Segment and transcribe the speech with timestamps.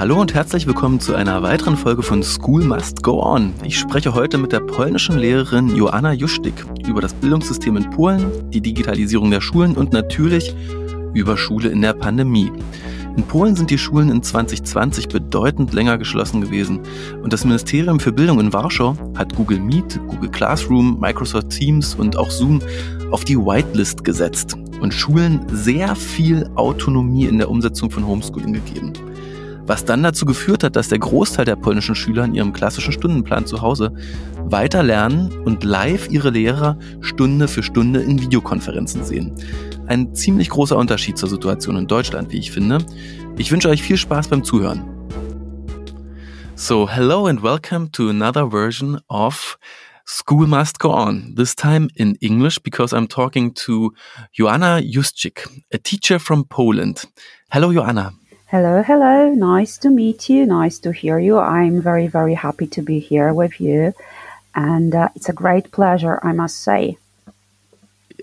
[0.00, 3.52] Hallo und herzlich willkommen zu einer weiteren Folge von School Must Go On.
[3.64, 6.54] Ich spreche heute mit der polnischen Lehrerin Joanna Juszczyk
[6.88, 10.54] über das Bildungssystem in Polen, die Digitalisierung der Schulen und natürlich
[11.12, 12.50] über Schule in der Pandemie.
[13.14, 16.80] In Polen sind die Schulen in 2020 bedeutend länger geschlossen gewesen
[17.22, 22.16] und das Ministerium für Bildung in Warschau hat Google Meet, Google Classroom, Microsoft Teams und
[22.16, 22.60] auch Zoom
[23.10, 28.94] auf die Whitelist gesetzt und Schulen sehr viel Autonomie in der Umsetzung von Homeschooling gegeben.
[29.70, 33.46] Was dann dazu geführt hat, dass der Großteil der polnischen Schüler in ihrem klassischen Stundenplan
[33.46, 33.94] zu Hause
[34.38, 39.32] weiter lernen und live ihre Lehrer Stunde für Stunde in Videokonferenzen sehen.
[39.86, 42.78] Ein ziemlich großer Unterschied zur Situation in Deutschland, wie ich finde.
[43.38, 44.82] Ich wünsche euch viel Spaß beim Zuhören.
[46.56, 49.56] So, hello and welcome to another version of
[50.04, 53.92] School Must Go On, this time in English because I'm talking to
[54.32, 57.06] Joanna Juszczyk, a teacher from Poland.
[57.52, 58.19] Hello, Joanna.
[58.50, 59.28] Hello, hello.
[59.32, 60.44] Nice to meet you.
[60.44, 61.38] Nice to hear you.
[61.38, 63.94] I'm very, very happy to be here with you.
[64.56, 66.98] And uh, it's a great pleasure, I must say.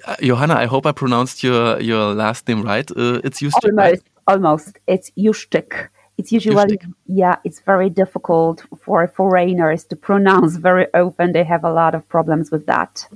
[0.05, 2.91] Uh, Johanna, I hope I pronounced your, your last name right.
[2.91, 3.69] Uh, it's Juszczyk.
[3.69, 4.01] Almost, right?
[4.27, 4.79] almost.
[4.85, 5.87] It's Juszczyk.
[6.17, 11.31] It's usually, yeah, it's very difficult for foreigners to pronounce very often.
[11.31, 13.07] They have a lot of problems with that.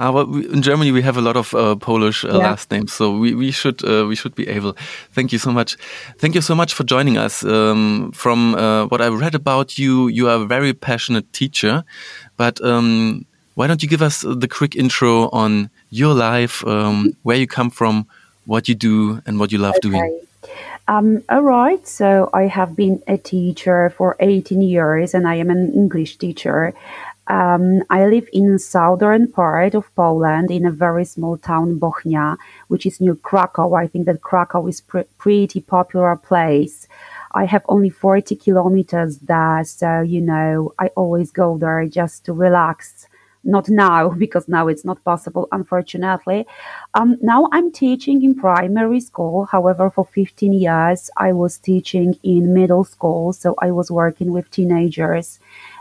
[0.00, 2.38] Uh, well, we, in Germany we have a lot of uh, Polish uh, yeah.
[2.38, 4.74] last names, so we, we should uh, we should be able.
[5.12, 5.76] Thank you so much.
[6.16, 7.44] Thank you so much for joining us.
[7.44, 11.84] Um, from uh, what I read about you, you are a very passionate teacher.
[12.38, 13.26] But um,
[13.56, 17.68] why don't you give us the quick intro on your life, um, where you come
[17.68, 18.06] from,
[18.46, 19.90] what you do, and what you love okay.
[19.90, 20.20] doing?
[20.88, 21.86] Um, all right.
[21.86, 26.72] So I have been a teacher for 18 years, and I am an English teacher.
[27.30, 32.36] Um, I live in southern part of Poland in a very small town, Bochnia,
[32.66, 33.74] which is near Krakow.
[33.74, 36.88] I think that Krakow is pr- pretty popular place.
[37.30, 42.32] I have only 40 kilometers there, so you know I always go there just to
[42.32, 43.06] relax.
[43.44, 46.48] Not now because now it's not possible, unfortunately.
[46.94, 49.44] Um, now I'm teaching in primary school.
[49.44, 54.50] However, for 15 years I was teaching in middle school, so I was working with
[54.50, 55.38] teenagers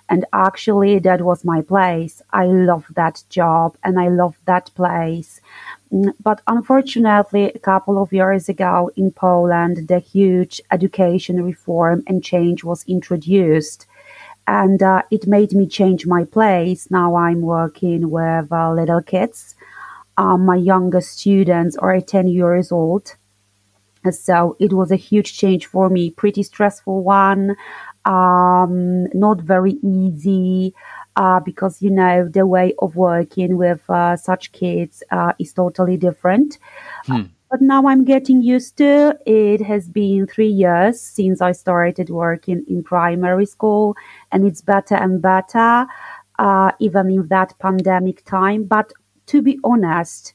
[0.09, 2.23] and actually, that was my place.
[2.33, 5.39] I love that job and I love that place.
[5.93, 12.23] Mm, but unfortunately, a couple of years ago in Poland, the huge education reform and
[12.23, 13.85] change was introduced.
[14.47, 16.89] And uh, it made me change my place.
[16.89, 19.53] Now I'm working with uh, little kids.
[20.17, 23.15] Um, my youngest students are 10 years old.
[24.11, 27.57] So it was a huge change for me, pretty stressful one
[28.05, 30.73] um, not very easy
[31.15, 35.97] uh, because you know the way of working with uh, such kids uh, is totally
[35.97, 36.57] different.
[37.05, 37.23] Hmm.
[37.51, 39.61] But now I'm getting used to it.
[39.61, 43.95] Has been three years since I started working in primary school,
[44.31, 45.87] and it's better and better,
[46.37, 48.63] uh, even in that pandemic time.
[48.65, 48.93] But
[49.27, 50.33] to be honest,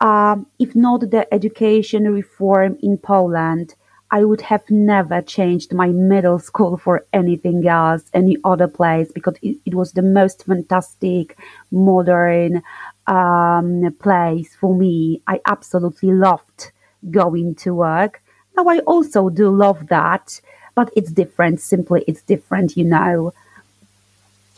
[0.00, 3.74] um, if not the education reform in Poland,
[4.10, 9.36] I would have never changed my middle school for anything else, any other place, because
[9.42, 11.36] it, it was the most fantastic,
[11.70, 12.62] modern
[13.06, 15.20] um, place for me.
[15.26, 16.72] I absolutely loved
[17.10, 18.22] going to work.
[18.56, 20.40] Now, I also do love that,
[20.74, 21.60] but it's different.
[21.60, 23.32] Simply, it's different, you know.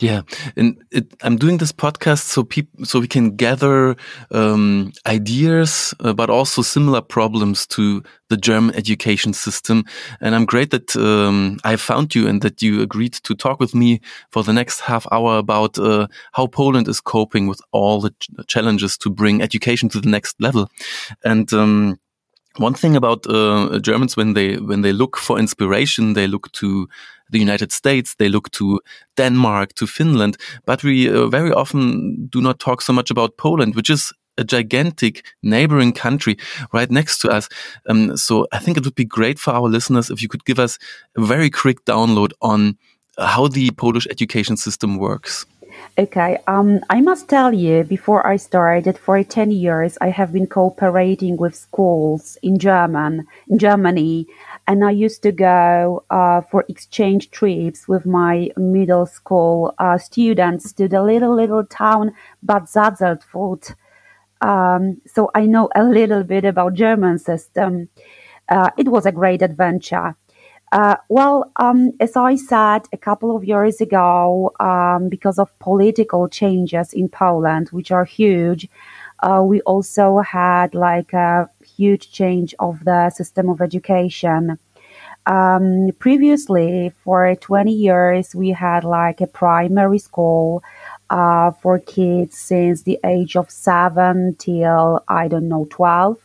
[0.01, 0.23] Yeah,
[0.57, 3.95] and it, I'm doing this podcast so people so we can gather
[4.31, 9.85] um, ideas, uh, but also similar problems to the German education system.
[10.19, 13.75] And I'm great that um, I found you and that you agreed to talk with
[13.75, 14.01] me
[14.31, 18.29] for the next half hour about uh, how Poland is coping with all the ch
[18.47, 20.67] challenges to bring education to the next level.
[21.23, 21.99] And um,
[22.57, 26.87] one thing about uh, Germans when they when they look for inspiration, they look to
[27.31, 28.79] the United States, they look to
[29.17, 33.75] Denmark, to Finland, but we uh, very often do not talk so much about Poland,
[33.75, 36.37] which is a gigantic neighboring country
[36.73, 37.49] right next to us.
[37.89, 40.59] Um, so I think it would be great for our listeners if you could give
[40.59, 40.77] us
[41.17, 42.77] a very quick download on
[43.17, 45.45] how the Polish education system works.
[45.97, 50.47] Okay, um, I must tell you, before I started, for 10 years, I have been
[50.47, 54.27] cooperating with schools in German, in Germany,
[54.67, 60.71] and I used to go uh, for exchange trips with my middle school uh, students
[60.73, 62.13] to the little, little town
[62.43, 63.75] Bad Salzdetfurth.
[64.41, 67.89] Um, so I know a little bit about German system.
[68.49, 70.15] Uh, it was a great adventure.
[70.71, 76.29] Uh, well, um, as I said a couple of years ago, um, because of political
[76.29, 78.69] changes in Poland, which are huge,
[79.21, 84.57] uh, we also had like a huge change of the system of education.
[85.25, 90.63] Um, previously, for 20 years, we had like a primary school
[91.09, 96.17] uh, for kids since the age of seven till, I don't know, 12.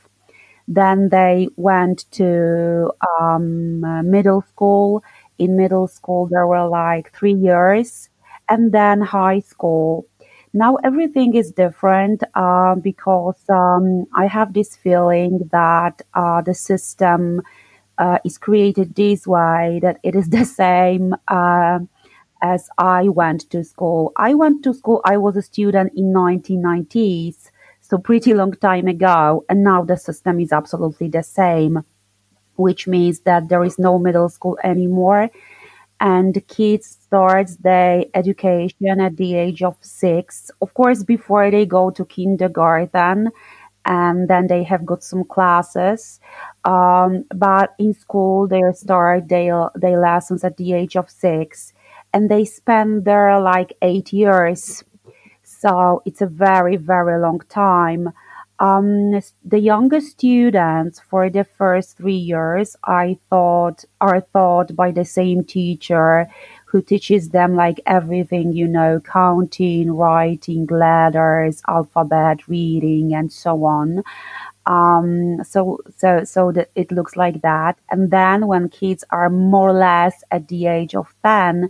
[0.69, 2.91] Then they went to
[3.21, 5.05] um, middle school.
[5.39, 8.09] In middle school, there were like three years,
[8.49, 10.07] and then high school.
[10.57, 17.43] Now everything is different uh, because um, I have this feeling that uh, the system
[17.99, 21.81] uh, is created this way, that it is the same uh,
[22.41, 24.13] as I went to school.
[24.17, 27.51] I went to school, I was a student in 1990s,
[27.83, 31.85] so pretty long time ago, and now the system is absolutely the same,
[32.55, 35.31] which means that there is no middle school anymore
[36.01, 40.51] and kids starts their education at the age of six.
[40.61, 43.31] Of course before they go to kindergarten
[43.85, 46.21] and then they have got some classes.
[46.65, 51.73] Um, but in school they start their, their lessons at the age of six
[52.13, 54.85] and they spend there like eight years.
[55.43, 58.13] So it's a very very long time
[58.59, 65.05] um, the younger students for the first three years, I thought, are taught by the
[65.05, 66.29] same teacher
[66.67, 74.03] who teaches them like everything, you know, counting, writing, letters, alphabet, reading, and so on.
[74.67, 77.79] Um, so, so, so that it looks like that.
[77.91, 81.69] And then when kids are more or less at the age of 10,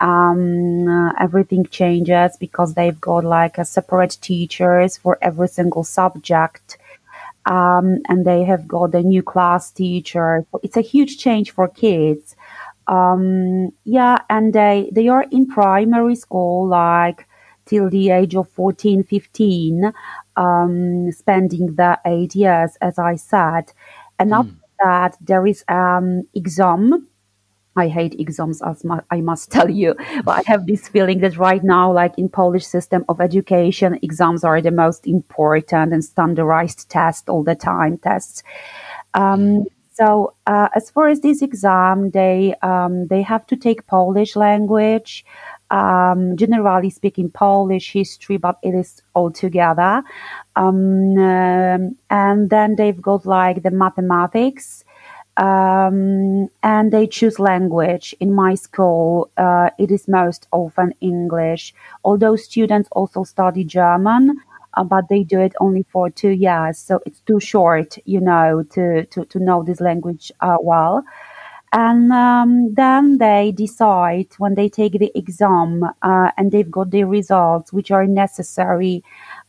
[0.00, 6.78] um, everything changes because they've got like a separate teachers for every single subject.
[7.46, 10.44] Um, and they have got a new class teacher.
[10.62, 12.34] It's a huge change for kids.
[12.88, 17.26] Um, yeah, and they, they are in primary school, like
[17.64, 19.92] till the age of 14, 15,
[20.36, 23.72] um, spending the eight years, as I said.
[24.18, 24.38] And mm.
[24.38, 27.08] after that, there is um, exam
[27.76, 29.94] I hate exams, as I must tell you.
[30.24, 34.44] But I have this feeling that right now, like in Polish system of education, exams
[34.44, 38.42] are the most important and standardized test all the time tests.
[39.14, 44.36] Um, so uh, as far as this exam, they um, they have to take Polish
[44.36, 45.24] language,
[45.70, 50.02] um, generally speaking, Polish history, but it is all together.
[50.54, 54.84] Um, um, and then they've got like the mathematics
[55.36, 58.14] um, and they choose language.
[58.20, 61.74] In my school, uh, it is most often English,
[62.04, 64.40] although students also study German.
[64.74, 68.62] Uh, but they do it only for two years, so it's too short, you know,
[68.70, 71.02] to to, to know this language uh, well.
[71.72, 77.04] And um, then they decide when they take the exam uh, and they've got the
[77.04, 79.02] results, which are necessary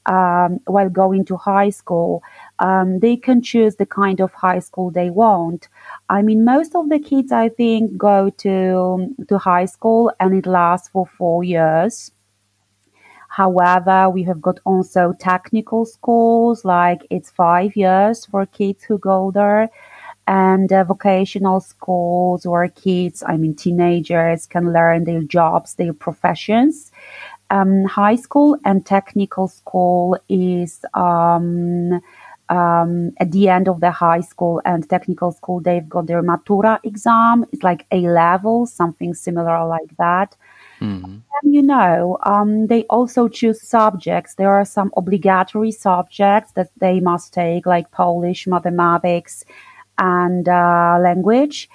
[0.08, 2.24] um, while going to high school,
[2.60, 5.68] um, they can choose the kind of high school they want.
[6.10, 10.46] I mean, most of the kids, I think, go to to high school and it
[10.46, 12.12] lasts for four years.
[13.30, 19.32] However, we have got also technical schools, like it's five years for kids who go
[19.32, 19.70] there,
[20.26, 26.87] and uh, vocational schools where kids, I mean, teenagers can learn their jobs, their professions.
[27.50, 32.02] Um, high school and technical school is um,
[32.50, 36.80] um, at the end of the high school and technical school, they've got their Matura
[36.84, 37.46] exam.
[37.52, 40.36] It's like A level, something similar like that.
[40.80, 41.18] Mm-hmm.
[41.42, 44.36] And you know, um, they also choose subjects.
[44.36, 49.44] There are some obligatory subjects that they must take, like Polish, mathematics,
[49.98, 51.70] and uh, language.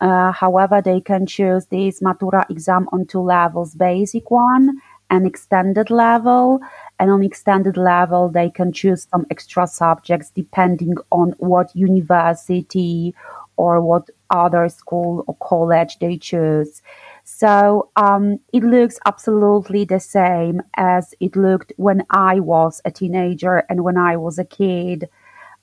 [0.00, 4.80] Uh, however, they can choose this Matura exam on two levels basic one
[5.10, 6.60] and extended level
[6.98, 13.14] and on extended level they can choose some extra subjects depending on what university
[13.56, 16.82] or what other school or college they choose.
[17.22, 23.64] So um, it looks absolutely the same as it looked when i was a teenager
[23.68, 25.08] and when i was a kid.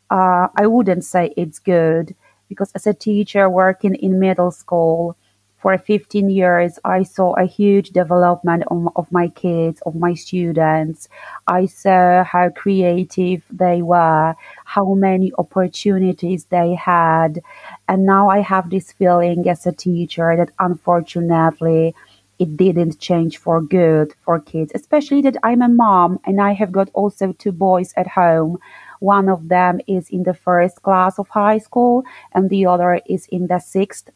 [0.09, 2.15] Uh, i wouldn't say it's good
[2.49, 5.15] because as a teacher working in middle school
[5.61, 11.07] for 15 years, I saw a huge development of, of, my kids, of my students.
[11.45, 17.41] I saw how creative they were, how many opportunities they had.
[17.87, 21.93] And now I have this feeling as a teacher that unfortunately,
[22.39, 26.71] it didn't change for good for kids, especially that I'm a mom and I have
[26.71, 28.57] got also two boys at home.
[28.99, 32.03] One of them is in the first class of high school
[32.33, 34.09] and the other is in the sixth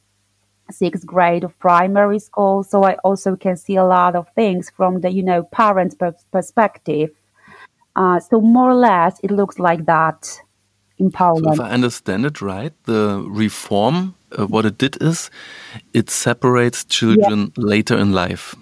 [0.71, 2.63] sixth grade of primary school.
[2.63, 5.95] So I also can see a lot of things from the, you know, parents'
[6.31, 7.11] perspective.
[7.95, 10.41] Uh, so more or less, it looks like that.
[10.97, 11.45] in Poland.
[11.45, 15.29] So if I understand it right, the reform, uh, what it did is,
[15.93, 17.63] it separates children yeah.
[17.63, 18.55] later in life.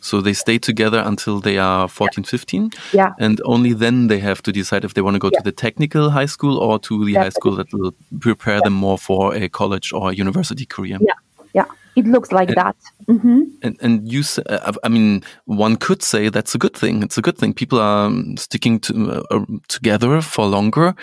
[0.00, 2.30] So they stay together until they are 14, yeah.
[2.30, 2.70] 15.
[2.92, 3.12] Yeah.
[3.18, 5.38] And only then they have to decide if they want to go yeah.
[5.38, 7.24] to the technical high school or to the Definitely.
[7.24, 10.98] high school that will prepare them more for a college or university career.
[11.00, 11.14] Yeah.
[11.56, 11.64] Yeah.
[11.96, 12.76] It looks like and, that.
[13.08, 13.42] Mm-hmm.
[13.62, 17.02] And and you, uh, I mean, one could say that's a good thing.
[17.02, 17.54] It's a good thing.
[17.54, 20.94] People are um, sticking to, uh, together for longer,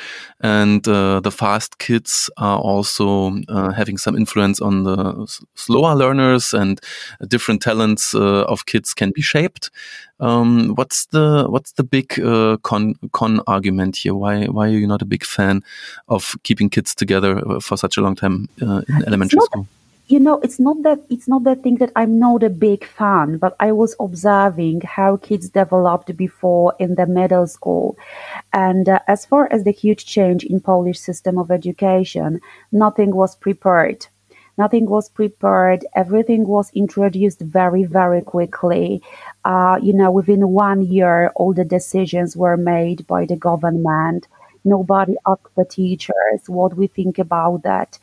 [0.42, 6.54] and uh, the fast kids are also uh, having some influence on the slower learners,
[6.54, 6.80] and
[7.28, 9.72] different talents uh, of kids can be shaped.
[10.20, 14.14] Um, what's the what's the big uh, con con argument here?
[14.14, 15.64] Why why are you not a big fan
[16.08, 19.66] of keeping kids together for such a long time in elementary school?
[20.08, 23.38] You know it's not that it's not that thing that i'm not a big fan
[23.38, 27.98] but i was observing how kids developed before in the middle school.
[28.52, 32.42] And uh, as far as the huge change in polish system of education
[32.72, 34.08] nothing was prepared.
[34.56, 35.84] Nothing was prepared.
[35.96, 39.02] Everything was introduced very very quickly.
[39.46, 44.28] Uh, you know within one year all the decisions were made by the government.
[44.66, 48.00] Nobody asked the teachers what we think about that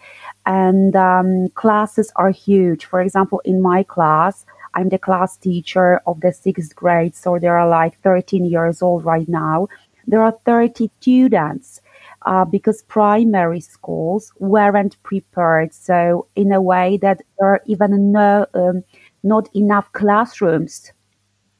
[0.46, 2.84] and um, classes are huge.
[2.84, 4.44] For example, in my class,
[4.74, 9.04] I'm the class teacher of the sixth grade, so there are like 13 years old
[9.04, 9.68] right now.
[10.06, 11.80] There are 30 students
[12.22, 15.74] uh, because primary schools weren't prepared.
[15.74, 18.84] So in a way that there are even no, um,
[19.22, 20.92] not enough classrooms,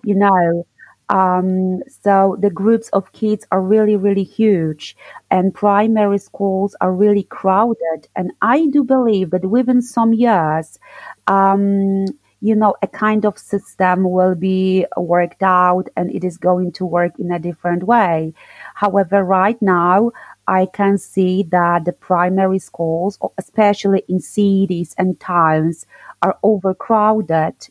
[0.04, 0.66] you know,
[1.10, 4.96] um, so the groups of kids are really, really huge,
[5.30, 8.08] and primary schools are really crowded.
[8.14, 10.78] And I do believe that within some years,
[11.26, 12.06] um,
[12.40, 16.86] you know, a kind of system will be worked out and it is going to
[16.86, 18.32] work in a different way.
[18.74, 20.12] However, right now,
[20.46, 25.86] I can see that the primary schools, especially in cities and towns,
[26.22, 27.68] are overcrowded.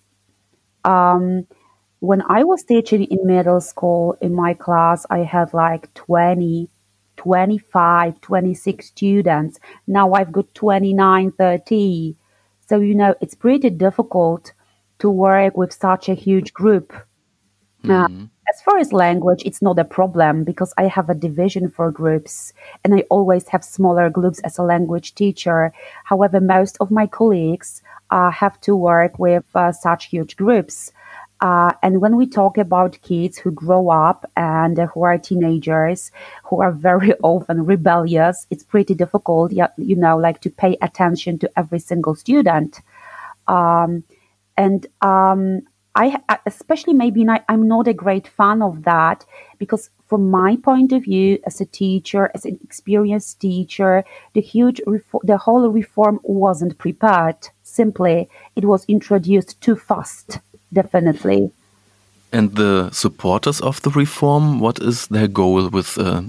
[0.84, 1.48] Um,
[2.00, 6.70] when I was teaching in middle school, in my class, I had like 20,
[7.18, 9.60] 25, 26 students.
[9.88, 12.16] Now I've got 29, 30.
[12.68, 14.54] So, you know, it's pretty difficult
[15.00, 16.94] to work with such a huge group.
[17.84, 18.24] Mm-hmm.
[18.24, 21.92] Uh, as far as language, it's not a problem because I have a division for
[21.92, 22.54] groups
[22.84, 25.72] and I always have smaller groups as a language teacher.
[26.06, 30.92] However, most of my colleagues uh, have to work with uh, such huge groups.
[31.42, 36.12] Uh, and when we talk about kids who grow up and uh, who are teenagers,
[36.44, 41.50] who are very often rebellious, it's pretty difficult, you know, like to pay attention to
[41.58, 42.82] every single student.
[43.48, 44.04] Um,
[44.58, 45.62] and um,
[45.96, 49.26] I, especially maybe not, I'm not a great fan of that
[49.58, 54.04] because, from my point of view, as a teacher, as an experienced teacher,
[54.34, 57.38] the huge, reform, the whole reform wasn't prepared.
[57.64, 60.40] Simply, it was introduced too fast
[60.74, 61.52] definitely.
[62.32, 66.22] And the supporters of the reform, what is their goal with uh,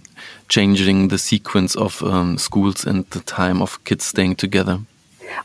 [0.49, 4.81] changing the sequence of um, schools and the time of kids staying together?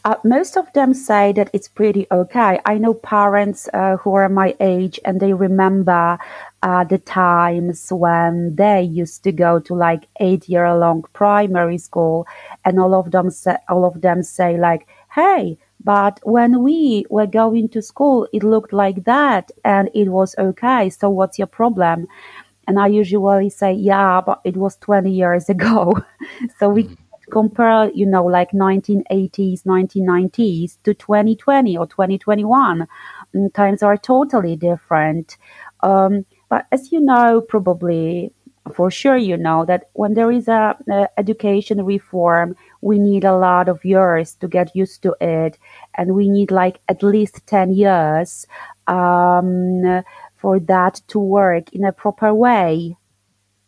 [0.03, 2.59] Uh, most of them say that it's pretty okay.
[2.65, 6.17] I know parents uh, who are my age and they remember
[6.63, 12.25] uh, the times when they used to go to like eight year long primary school,
[12.63, 17.27] and all of them say, all of them say like, "Hey, but when we were
[17.27, 20.89] going to school, it looked like that and it was okay.
[20.89, 22.07] So what's your problem?
[22.67, 25.93] And I usually say, yeah, but it was 20 years ago.
[26.57, 26.97] so we mm.
[27.29, 32.87] compare, you know, like 1980s, 1990s to 2020 or 2021.
[33.35, 35.37] And times are totally different.
[35.81, 38.33] Um, but as you know, probably
[38.73, 43.37] for sure, you know that when there is a, a education reform, we need a
[43.37, 45.59] lot of years to get used to it.
[45.95, 48.47] And we need like at least 10 years
[48.87, 50.03] um,
[50.35, 52.97] for that to work in a proper way.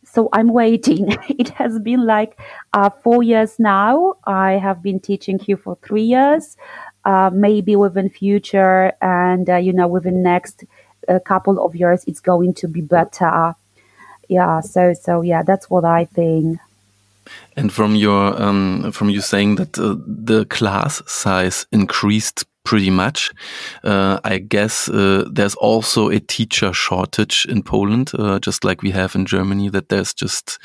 [0.03, 1.17] So i'm waiting.
[1.29, 2.39] It has been like
[2.73, 4.15] uh, four years now.
[4.25, 6.55] I have been teaching here for three years
[7.07, 10.65] uh, maybe within future and uh, you know within next
[11.07, 13.55] uh, couple of years it's going to be better
[14.27, 16.59] yeah so so yeah that's what i think
[17.57, 23.31] and from your um, from you saying that uh, the class size increased pretty much,
[23.83, 28.91] uh, I guess uh, there's also a teacher shortage in Poland, uh, just like we
[28.91, 29.69] have in Germany.
[29.69, 30.59] That there's just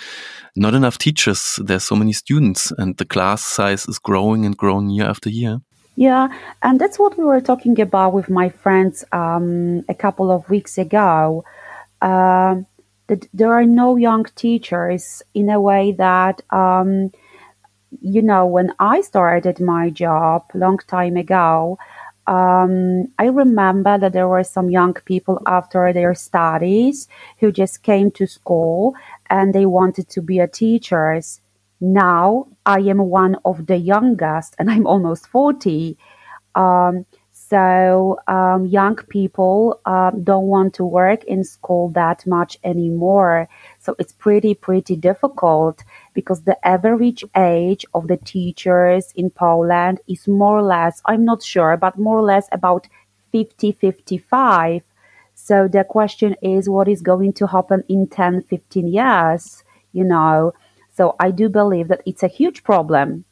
[0.57, 1.61] not enough teachers.
[1.63, 5.61] There's so many students, and the class size is growing and growing year after year.
[5.95, 6.29] Yeah,
[6.63, 10.79] and that's what we were talking about with my friends um, a couple of weeks
[10.79, 11.45] ago.
[12.01, 12.67] Um,
[13.13, 17.11] that there are no young teachers in a way that um,
[18.01, 21.79] you know, when I started my job long time ago,
[22.27, 28.11] um, I remember that there were some young people after their studies who just came
[28.13, 28.95] to school
[29.29, 31.41] and they wanted to be a teachers.
[31.81, 35.99] Now I am one of the youngest and I'm almost 40.
[36.55, 37.05] Um,
[37.53, 43.47] so um, young people um, don't want to work in school that much anymore.
[43.79, 50.27] So it's pretty, pretty difficult because the average age of the teachers in Poland is
[50.27, 52.89] more or less, I'm not sure, but more or less about
[53.33, 54.81] 50, 55.
[55.35, 59.63] So the question is, what is going to happen in 10, 15 years?
[59.93, 60.55] You know,
[60.97, 63.27] so I do believe that it's a huge problem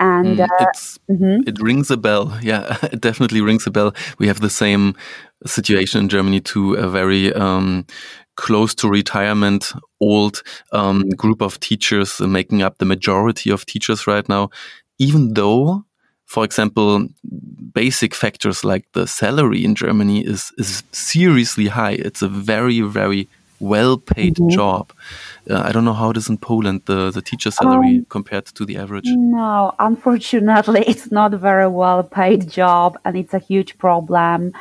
[0.00, 0.72] and mm, uh,
[1.10, 1.48] mm-hmm.
[1.48, 2.36] it rings a bell.
[2.42, 3.94] Yeah, it definitely rings a bell.
[4.18, 4.94] We have the same
[5.46, 6.74] situation in Germany too.
[6.74, 7.86] A very um,
[8.36, 10.42] close to retirement old
[10.72, 14.48] um, group of teachers making up the majority of teachers right now.
[14.98, 15.84] Even though,
[16.24, 17.06] for example,
[17.74, 21.92] basic factors like the salary in Germany is is seriously high.
[21.92, 23.28] It's a very very
[23.60, 24.56] well paid mm -hmm.
[24.56, 24.92] job.
[25.50, 28.46] Uh, I don't know how it is in Poland, the, the teacher salary um, compared
[28.54, 29.08] to the average.
[29.16, 34.52] No, unfortunately, it's not a very well paid job, and it's a huge problem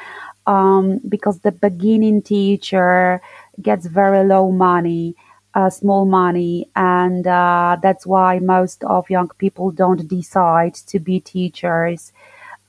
[0.46, 3.22] um, because the beginning teacher
[3.62, 5.16] gets very low money.
[5.56, 11.20] Uh, small money, and uh, that's why most of young people don't decide to be
[11.20, 12.14] teachers.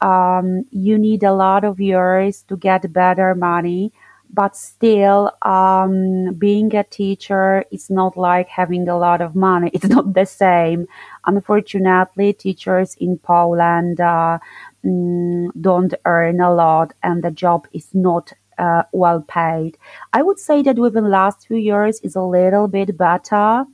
[0.00, 3.92] Um, you need a lot of years to get better money,
[4.32, 9.70] but still um, being a teacher is not like having a lot of money.
[9.74, 10.86] It's not the same.
[11.26, 14.38] Unfortunately teachers in poland uh,
[14.84, 19.78] mm, don't earn a lot and the job is not uh, well paid.
[20.12, 23.64] I would say that within the last few years is a little bit better.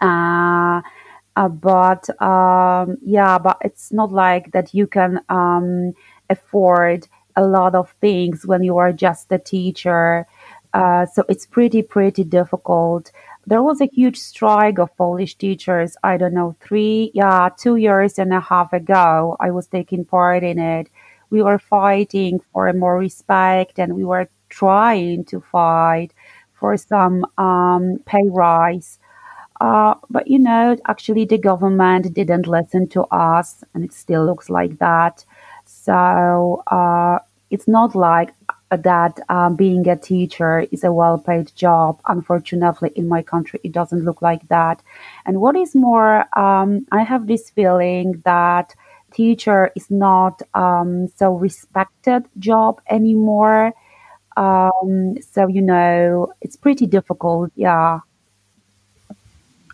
[0.00, 0.82] Uh,
[1.36, 5.94] uh but um, yeah but it's not like that you can um,
[6.28, 10.26] afford a lot of things when you are just a teacher.
[10.72, 13.12] Uh, so it's pretty, pretty difficult.
[13.46, 18.18] There was a huge strike of Polish teachers, I don't know, three, yeah, two years
[18.18, 19.36] and a half ago.
[19.40, 20.88] I was taking part in it.
[21.30, 26.12] We were fighting for more respect and we were trying to fight
[26.54, 28.98] for some um, pay rise.
[29.60, 34.50] Uh, but you know, actually, the government didn't listen to us, and it still looks
[34.50, 35.24] like that.
[35.64, 37.18] So uh,
[37.50, 38.34] it's not like
[38.70, 42.00] that um, being a teacher is a well paid job.
[42.06, 44.82] Unfortunately, in my country, it doesn't look like that.
[45.26, 48.74] And what is more, um, I have this feeling that
[49.12, 53.72] teacher is not um, so respected job anymore.
[54.36, 57.52] Um, so you know, it's pretty difficult.
[57.54, 58.00] Yeah.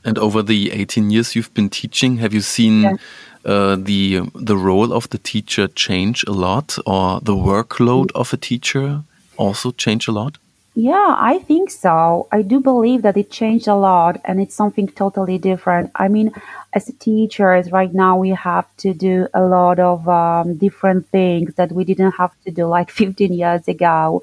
[0.04, 2.96] And over the 18 years you've been teaching, have you seen yeah.
[3.44, 8.36] uh, the the role of the teacher change a lot, or the workload of a
[8.36, 9.02] teacher
[9.36, 10.38] also change a lot?
[10.74, 12.28] Yeah, I think so.
[12.30, 15.90] I do believe that it changed a lot, and it's something totally different.
[15.96, 16.32] I mean,
[16.72, 21.72] as teachers, right now we have to do a lot of um, different things that
[21.72, 24.22] we didn't have to do like 15 years ago.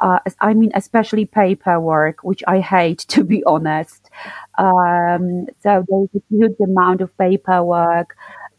[0.00, 4.03] Uh, I mean, especially paperwork, which I hate to be honest.
[4.58, 8.16] Um, so there's a huge amount of paperwork.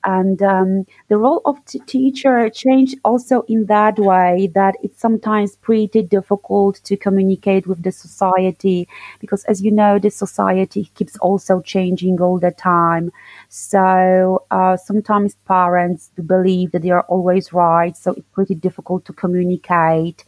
[0.07, 5.55] And um, the role of t- teacher changed also in that way that it's sometimes
[5.55, 8.87] pretty difficult to communicate with the society
[9.19, 13.11] because, as you know, the society keeps also changing all the time.
[13.49, 19.13] So uh, sometimes parents believe that they are always right, so it's pretty difficult to
[19.13, 20.23] communicate.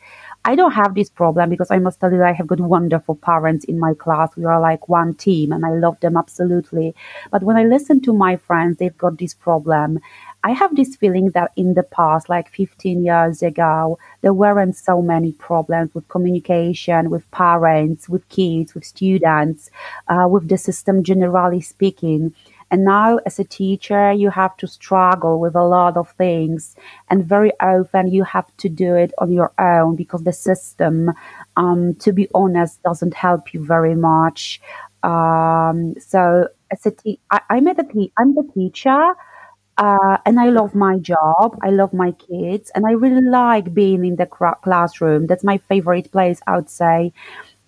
[0.47, 3.65] I don't have this problem because I must tell you I have got wonderful parents
[3.65, 4.33] in my class.
[4.37, 6.95] We are like one team and I love them absolutely.
[7.31, 9.99] But when I listen to my friends, they've got this problem.
[10.45, 15.01] I have this feeling that in the past, like 15 years ago, there weren't so
[15.01, 19.69] many problems with communication, with parents, with kids, with students,
[20.07, 22.33] uh, with the system generally speaking.
[22.69, 26.75] And now, as a teacher, you have to struggle with a lot of things.
[27.09, 31.11] And very often, you have to do it on your own because the system,
[31.55, 34.59] um, to be honest, doesn't help you very much.
[35.03, 39.13] Um, so, as a te- I, I'm, a te- I'm the teacher.
[39.77, 41.57] Uh, and I love my job.
[41.61, 45.27] I love my kids, and I really like being in the classroom.
[45.27, 47.13] That's my favorite place, I would say.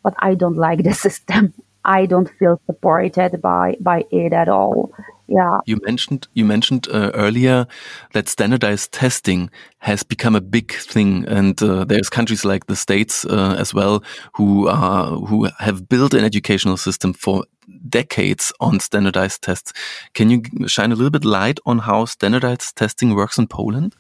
[0.04, 1.54] But I don't like the system.
[1.90, 4.92] I don't feel supported by by it at all.
[5.28, 5.58] yeah.
[5.66, 7.66] You mentioned you mentioned uh, earlier
[8.14, 9.50] that standardized testing
[9.80, 14.04] has become a big thing, and uh, there's countries like the states uh, as well
[14.34, 17.46] who are who have built an educational system for
[17.90, 19.74] decades on standardized tests.
[20.14, 23.96] Can you shine a little bit light on how standardized testing works in Poland?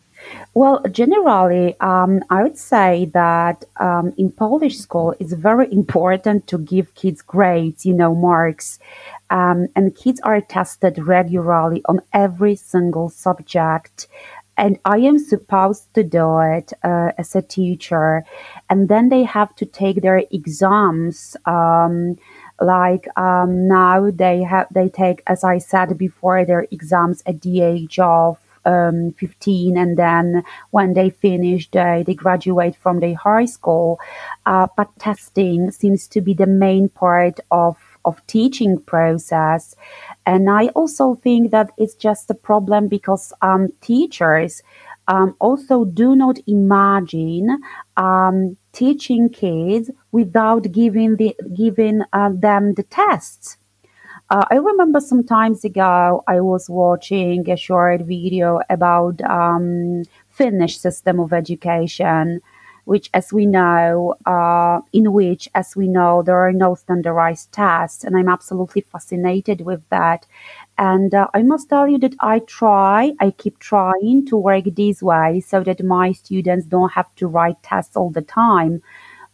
[0.53, 6.57] Well, generally, um, I would say that um, in Polish school, it's very important to
[6.57, 8.79] give kids grades, you know, marks.
[9.29, 14.07] Um, and kids are tested regularly on every single subject.
[14.57, 18.25] And I am supposed to do it uh, as a teacher.
[18.69, 21.37] And then they have to take their exams.
[21.45, 22.17] Um,
[22.59, 27.61] like um, now they have they take, as I said before, their exams at the
[27.61, 33.45] age of um, 15 and then when they finish they, they graduate from the high
[33.45, 34.00] school.
[34.45, 39.76] Uh, but testing seems to be the main part of of teaching process.
[40.26, 44.63] And i also think that it's just a problem because um, teachers
[45.10, 47.62] um, also do not imagine
[47.98, 53.58] um, teaching kids without giving the giving uh, them the tests
[54.29, 60.77] uh, I remember some times ago I was watching a short video about um, Finnish
[60.77, 62.41] system of education,
[62.85, 68.03] which, as we know, uh, in which, as we know, there are no standardized tests,
[68.03, 70.25] and I'm absolutely fascinated with that.
[70.77, 75.01] And uh, I must tell you that I try, I keep trying to work this
[75.01, 78.81] way so that my students don't have to write tests all the time.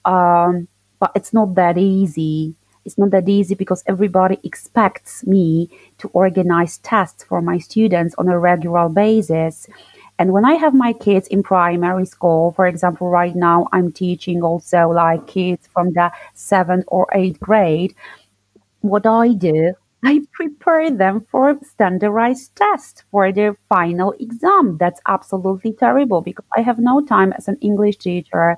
[0.06, 0.68] Um,
[1.00, 2.56] but it's not that easy
[2.86, 8.30] it's not that easy because everybody expects me to organize tests for my students on
[8.30, 9.68] a regular basis.
[10.18, 14.44] And when I have my kids in primary school, for example, right now I'm teaching
[14.44, 17.94] also like kids from the seventh or eighth grade,
[18.82, 24.78] what I do, I prepare them for standardized tests for their final exam.
[24.78, 28.56] That's absolutely terrible because I have no time as an English teacher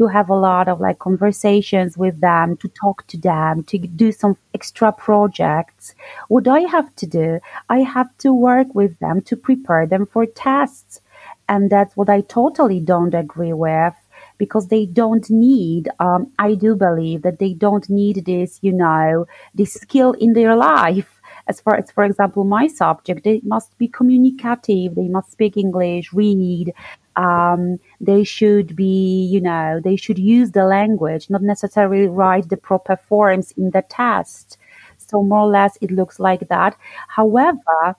[0.00, 4.10] to have a lot of like conversations with them, to talk to them, to do
[4.10, 5.94] some extra projects.
[6.28, 10.24] What I have to do, I have to work with them to prepare them for
[10.24, 11.02] tests.
[11.50, 13.92] And that's what I totally don't agree with
[14.38, 19.26] because they don't need, um, I do believe that they don't need this, you know,
[19.54, 23.88] this skill in their life as far as, for example, my subject, they must be
[23.88, 26.72] communicative, they must speak English, read,
[27.16, 32.56] um, they should be, you know, they should use the language, not necessarily write the
[32.56, 34.58] proper forms in the test.
[34.98, 36.76] So more or less, it looks like that.
[37.08, 37.96] However,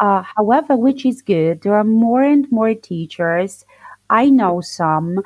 [0.00, 3.64] uh, however, which is good, there are more and more teachers.
[4.08, 5.20] I know some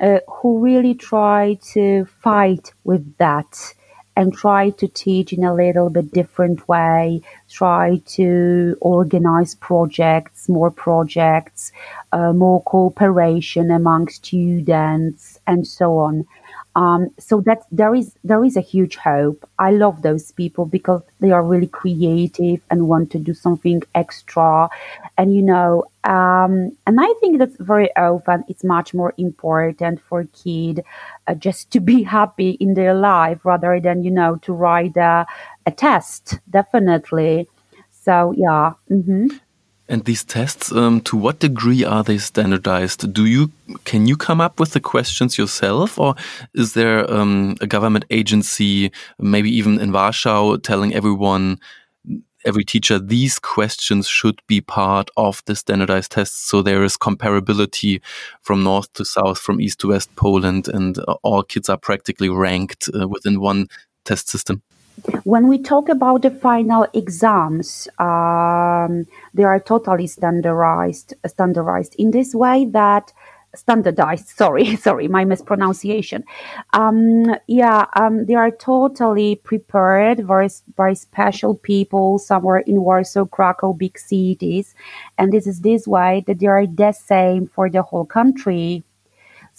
[0.00, 3.74] uh, who really try to fight with that
[4.16, 10.70] and try to teach in a little bit different way, try to organize projects, more
[10.70, 11.72] projects,
[12.12, 16.26] uh, more cooperation among students, and so on.
[16.76, 19.48] Um, so that there is there is a huge hope.
[19.58, 24.68] I love those people because they are really creative and want to do something extra,
[25.18, 30.24] and you know, um, and I think that's very often it's much more important for
[30.32, 30.84] kid
[31.26, 35.26] uh, just to be happy in their life rather than you know to write a,
[35.66, 36.38] a test.
[36.48, 37.48] Definitely.
[37.90, 38.74] So yeah.
[38.90, 39.36] Mm-hmm.
[39.90, 43.12] And these tests, um, to what degree are they standardized?
[43.12, 43.50] Do you
[43.82, 46.14] can you come up with the questions yourself, or
[46.54, 51.58] is there um, a government agency, maybe even in Warsaw, telling everyone,
[52.44, 58.00] every teacher, these questions should be part of the standardized tests, so there is comparability
[58.42, 62.28] from north to south, from east to west Poland, and uh, all kids are practically
[62.28, 63.66] ranked uh, within one
[64.04, 64.62] test system?
[65.24, 72.34] When we talk about the final exams, um, they are totally standardized, standardized in this
[72.34, 73.12] way that
[73.54, 74.28] standardized.
[74.36, 76.24] Sorry, sorry, my mispronunciation.
[76.72, 83.72] Um, yeah, um, they are totally prepared by, by special people somewhere in Warsaw, Krakow,
[83.72, 84.74] big cities,
[85.18, 88.84] and this is this way that they are the same for the whole country.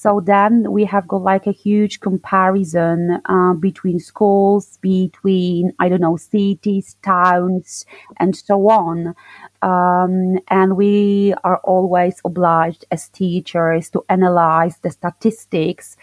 [0.01, 6.01] So then we have got like a huge comparison uh, between schools, between, I don't
[6.01, 7.85] know, cities, towns,
[8.17, 9.13] and so on.
[9.61, 15.97] Um, and we are always obliged as teachers to analyze the statistics.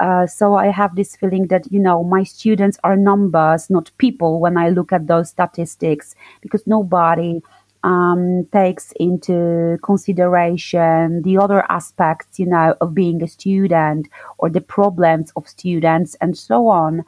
[0.00, 4.40] Uh, so I have this feeling that, you know, my students are numbers, not people
[4.40, 7.40] when I look at those statistics, because nobody
[7.84, 14.62] um, takes into consideration the other aspects, you know, of being a student or the
[14.62, 17.04] problems of students and so on.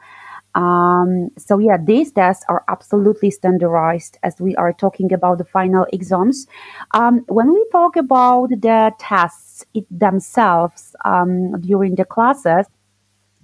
[0.53, 5.85] Um, so yeah, these tests are absolutely standardized as we are talking about the final
[5.91, 6.47] exams.
[6.93, 12.65] Um, when we talk about the tests themselves um, during the classes,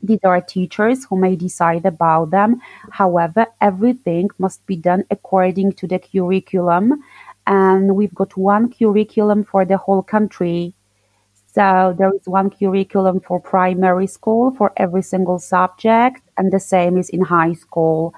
[0.04, 2.62] these are teachers who may decide about them.
[2.92, 7.02] However, everything must be done according to the curriculum.
[7.46, 10.74] And we've got one curriculum for the whole country.
[11.54, 16.98] So there is one curriculum for primary school for every single subject, and the same
[16.98, 18.16] is in high school.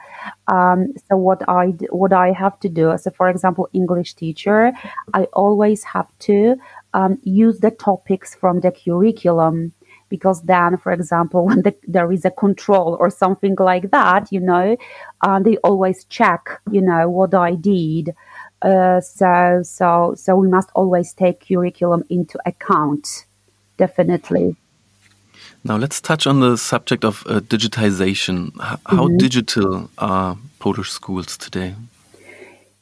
[0.48, 4.72] Um, so what I what I have to do, so for example, English teacher,
[5.14, 6.56] I always have to
[6.94, 9.74] um, use the topics from the curriculum
[10.10, 14.40] because then, for example, when the, there is a control or something like that, you
[14.40, 14.78] know,
[15.22, 18.16] uh, they always check, you know, what I did.
[18.62, 23.26] Uh, so, so, so we must always take curriculum into account,
[23.78, 24.56] definitely.
[25.64, 28.52] Now let's touch on the subject of uh, digitization.
[28.56, 29.18] H how mm -hmm.
[29.18, 31.76] digital are Polish schools today?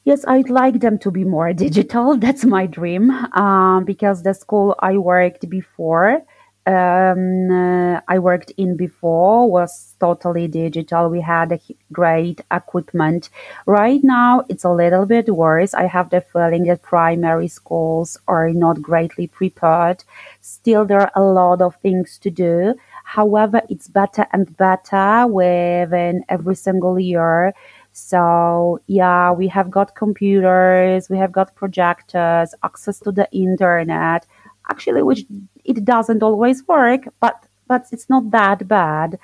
[0.05, 2.17] Yes, I'd like them to be more digital.
[2.17, 3.03] That's my dream.
[3.43, 6.21] Um, because the school I worked before,
[6.65, 11.09] um, uh, I worked in before was totally digital.
[11.09, 11.59] We had a
[11.91, 13.29] great equipment.
[13.65, 15.73] Right now, it's a little bit worse.
[15.73, 20.03] I have the feeling that primary schools are not greatly prepared.
[20.39, 22.75] Still, there are a lot of things to do.
[23.03, 27.53] However, it's better and better within every single year.
[27.91, 34.25] So, yeah, we have got computers, we have got projectors, access to the internet
[34.69, 35.25] actually which
[35.63, 39.17] it doesn't always work but but it's not that bad.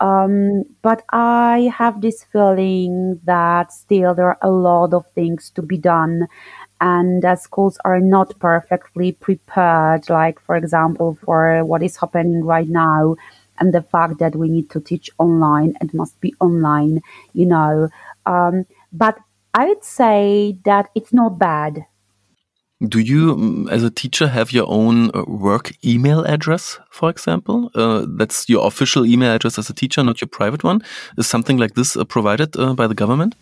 [0.00, 5.62] Um, but i have this feeling that still there are a lot of things to
[5.62, 6.28] be done
[6.80, 12.68] and that schools are not perfectly prepared like for example for what is happening right
[12.68, 13.16] now
[13.58, 17.00] and the fact that we need to teach online and must be online
[17.32, 17.88] you know.
[18.26, 19.16] Um, but
[19.54, 21.86] i'd say that it's not bad
[22.80, 27.70] do you, mm, as a teacher, have your own uh, work email address, for example?
[27.74, 30.82] Uh, that's your official email address as a teacher, not your private one.
[31.16, 33.34] Is something like this uh, provided uh, by the government?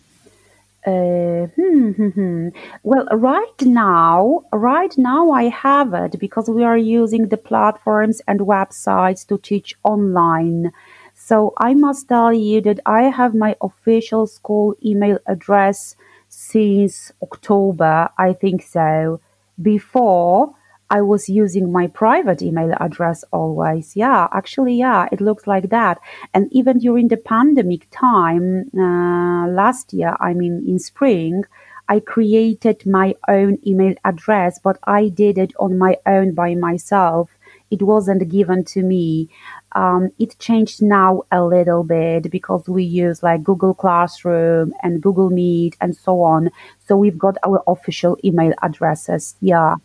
[0.87, 2.49] Uh, hmm, hmm, hmm.
[2.83, 8.39] Well, right now, right now I have it because we are using the platforms and
[8.41, 10.71] websites to teach online.
[11.13, 15.95] So I must tell you that I have my official school email address
[16.29, 19.19] since October, I think so.
[19.61, 20.55] Before,
[20.89, 23.95] I was using my private email address always.
[23.95, 25.99] Yeah, actually, yeah, it looks like that.
[26.33, 31.43] And even during the pandemic time uh, last year, I mean, in spring,
[31.87, 37.29] I created my own email address, but I did it on my own by myself.
[37.71, 39.29] It wasn't given to me.
[39.73, 45.29] Um, it changed now a little bit because we use like Google Classroom and Google
[45.29, 46.51] Meet and so on.
[46.87, 49.35] So we've got our official email addresses.
[49.41, 49.75] Yeah.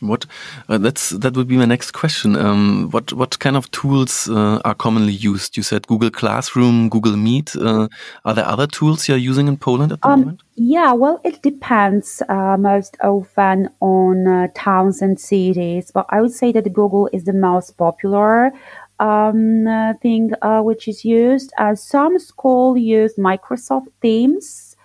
[0.00, 0.26] What
[0.68, 2.36] uh, that's that would be my next question.
[2.36, 5.56] Um, what what kind of tools uh, are commonly used?
[5.56, 7.56] You said Google Classroom, Google Meet.
[7.56, 7.88] Uh,
[8.24, 10.42] are there other tools you're using in Poland at the um, moment?
[10.56, 16.32] Yeah, well, it depends uh, most often on uh, towns and cities, but I would
[16.32, 18.52] say that Google is the most popular
[18.98, 20.32] um, uh, thing
[20.64, 21.52] which is used.
[21.74, 24.76] some schools use Microsoft Teams.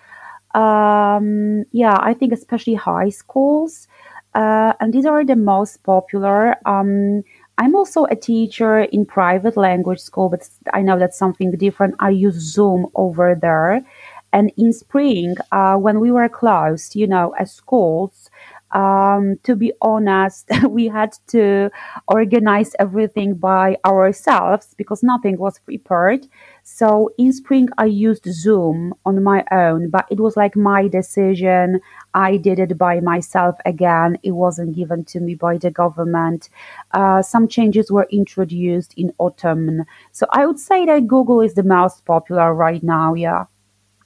[0.55, 3.87] Um, yeah, I think especially high schools.
[4.35, 6.57] Uh, and these are the most popular.
[6.67, 7.23] Um,
[7.57, 11.95] I'm also a teacher in private language school, but I know that's something different.
[11.99, 13.85] I use Zoom over there.
[14.33, 18.29] And in spring, uh, when we were closed, you know, as schools,
[18.71, 21.71] um, to be honest, we had to
[22.09, 26.27] organize everything by ourselves because nothing was prepared.
[26.67, 31.79] So in spring, I used Zoom on my own, but it was like my decision.
[32.15, 34.17] I did it by myself again.
[34.23, 36.49] It wasn't given to me by the government.
[36.91, 39.85] Uh, some changes were introduced in autumn.
[40.11, 43.13] So I would say that Google is the most popular right now.
[43.13, 43.45] Yeah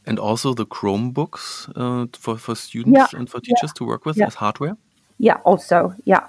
[0.05, 3.19] and also the Chromebooks uh, for, for students yeah.
[3.19, 3.77] and for teachers yeah.
[3.77, 4.25] to work with yeah.
[4.25, 4.75] as hardware?
[5.19, 6.27] Yeah, also, yeah.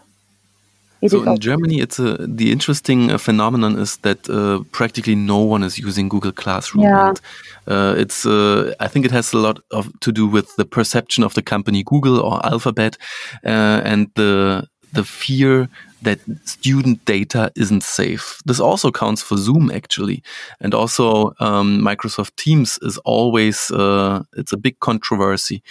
[1.09, 5.63] So in Germany, it's a the interesting uh, phenomenon is that uh, practically no one
[5.63, 6.85] is using Google Classroom.
[6.85, 7.09] Yeah.
[7.09, 7.21] And,
[7.67, 11.25] uh, it's uh, I think it has a lot of to do with the perception
[11.25, 12.99] of the company Google or Alphabet
[13.45, 15.69] uh, and the the fear
[16.03, 18.41] that student data isn't safe.
[18.45, 20.23] This also counts for Zoom actually,
[20.61, 25.63] and also um, Microsoft Teams is always uh, it's a big controversy.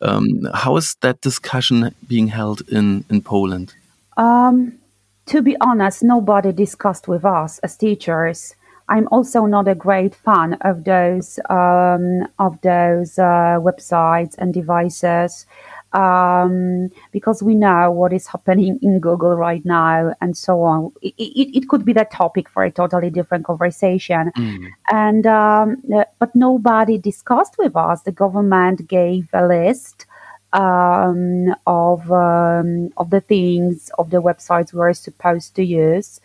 [0.00, 3.74] Um, how is that discussion being held in in Poland?
[4.20, 4.78] Um,
[5.26, 8.54] to be honest, nobody discussed with us as teachers.
[8.88, 15.46] I'm also not a great fan of those um, of those uh, websites and devices
[15.92, 20.92] um, because we know what is happening in Google right now and so on.
[21.00, 24.32] It, it, it could be the topic for a totally different conversation.
[24.36, 24.66] Mm.
[24.90, 25.82] And um,
[26.18, 28.02] but nobody discussed with us.
[28.02, 30.06] The government gave a list
[30.52, 36.20] um, of um, of the things of the websites we are supposed to use,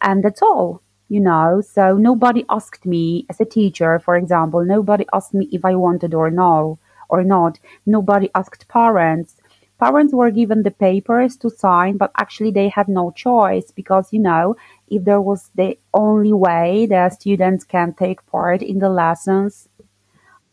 [0.00, 0.82] and that's all.
[1.08, 5.64] You know, so nobody asked me as a teacher, for example, nobody asked me if
[5.64, 7.58] I wanted or no or not.
[7.86, 9.36] Nobody asked parents.
[9.78, 14.18] Parents were given the papers to sign, but actually they had no choice because, you
[14.18, 14.56] know,
[14.88, 19.68] if there was the only way that students can take part in the lessons,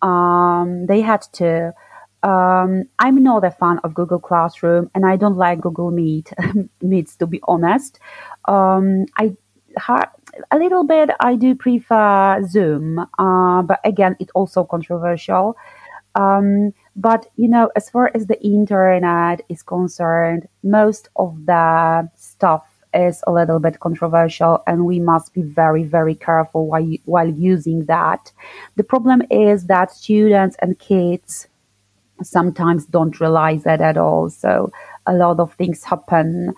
[0.02, 1.74] um, they had to.
[2.26, 6.34] Um, I'm not a fan of Google Classroom, and I don't like Google Meet.
[6.82, 8.00] Meets, to be honest.
[8.46, 9.36] Um, I
[9.78, 10.12] ha-
[10.50, 11.12] a little bit.
[11.20, 15.56] I do prefer Zoom, uh, but again, it's also controversial.
[16.16, 22.66] Um, but you know, as far as the internet is concerned, most of the stuff
[22.96, 27.86] is a little bit controversial, and we must be very, very careful while while using
[27.86, 28.32] that.
[28.78, 31.50] The problem is that students and kids
[32.22, 34.30] sometimes don't realize that at all.
[34.30, 34.72] So
[35.06, 36.54] a lot of things happen,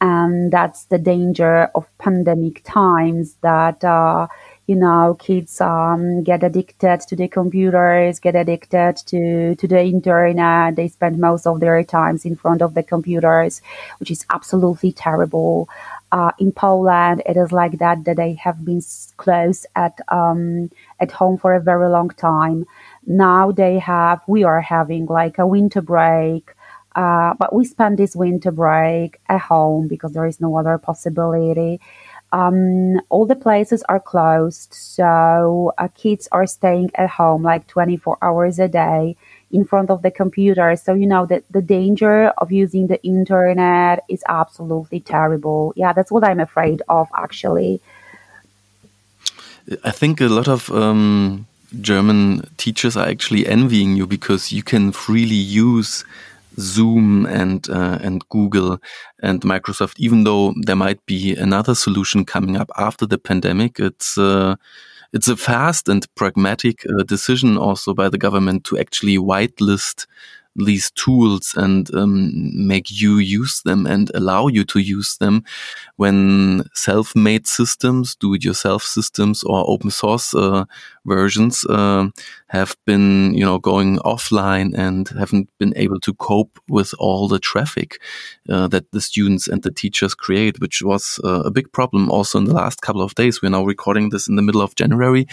[0.00, 3.82] and that's the danger of pandemic times that.
[3.84, 4.26] Uh,
[4.66, 10.76] you know, kids um, get addicted to the computers, get addicted to, to the internet.
[10.76, 13.60] They spend most of their times in front of the computers,
[13.98, 15.68] which is absolutely terrible.
[16.12, 18.82] Uh, in Poland, it is like that, that they have been
[19.16, 20.70] closed at, um,
[21.00, 22.64] at home for a very long time.
[23.06, 26.50] Now they have, we are having like a winter break.
[26.94, 31.80] Uh, but we spend this winter break at home because there is no other possibility.
[32.32, 38.16] Um, all the places are closed, so uh, kids are staying at home like 24
[38.22, 39.16] hours a day
[39.50, 40.74] in front of the computer.
[40.76, 45.74] So, you know, that the danger of using the internet is absolutely terrible.
[45.76, 47.82] Yeah, that's what I'm afraid of, actually.
[49.84, 51.46] I think a lot of um,
[51.80, 56.04] German teachers are actually envying you because you can freely use
[56.58, 58.78] Zoom and uh, and Google
[59.20, 64.18] and Microsoft, even though there might be another solution coming up after the pandemic, it's
[64.18, 64.56] uh,
[65.12, 70.06] it's a fast and pragmatic uh, decision also by the government to actually whitelist
[70.56, 75.44] these tools and um, make you use them and allow you to use them
[75.96, 80.64] when self-made systems, do-it-yourself systems or open source uh,
[81.04, 82.08] versions uh,
[82.48, 87.38] have been, you know, going offline and haven't been able to cope with all the
[87.38, 88.00] traffic
[88.48, 92.38] uh, that the students and the teachers create, which was uh, a big problem also
[92.38, 93.40] in the last couple of days.
[93.40, 95.26] We're now recording this in the middle of January,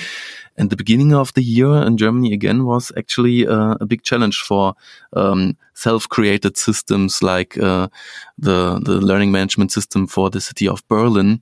[0.57, 4.41] and the beginning of the year in Germany again was actually uh, a big challenge
[4.41, 4.75] for
[5.13, 7.87] um, self-created systems like uh,
[8.37, 11.41] the the learning management system for the city of Berlin.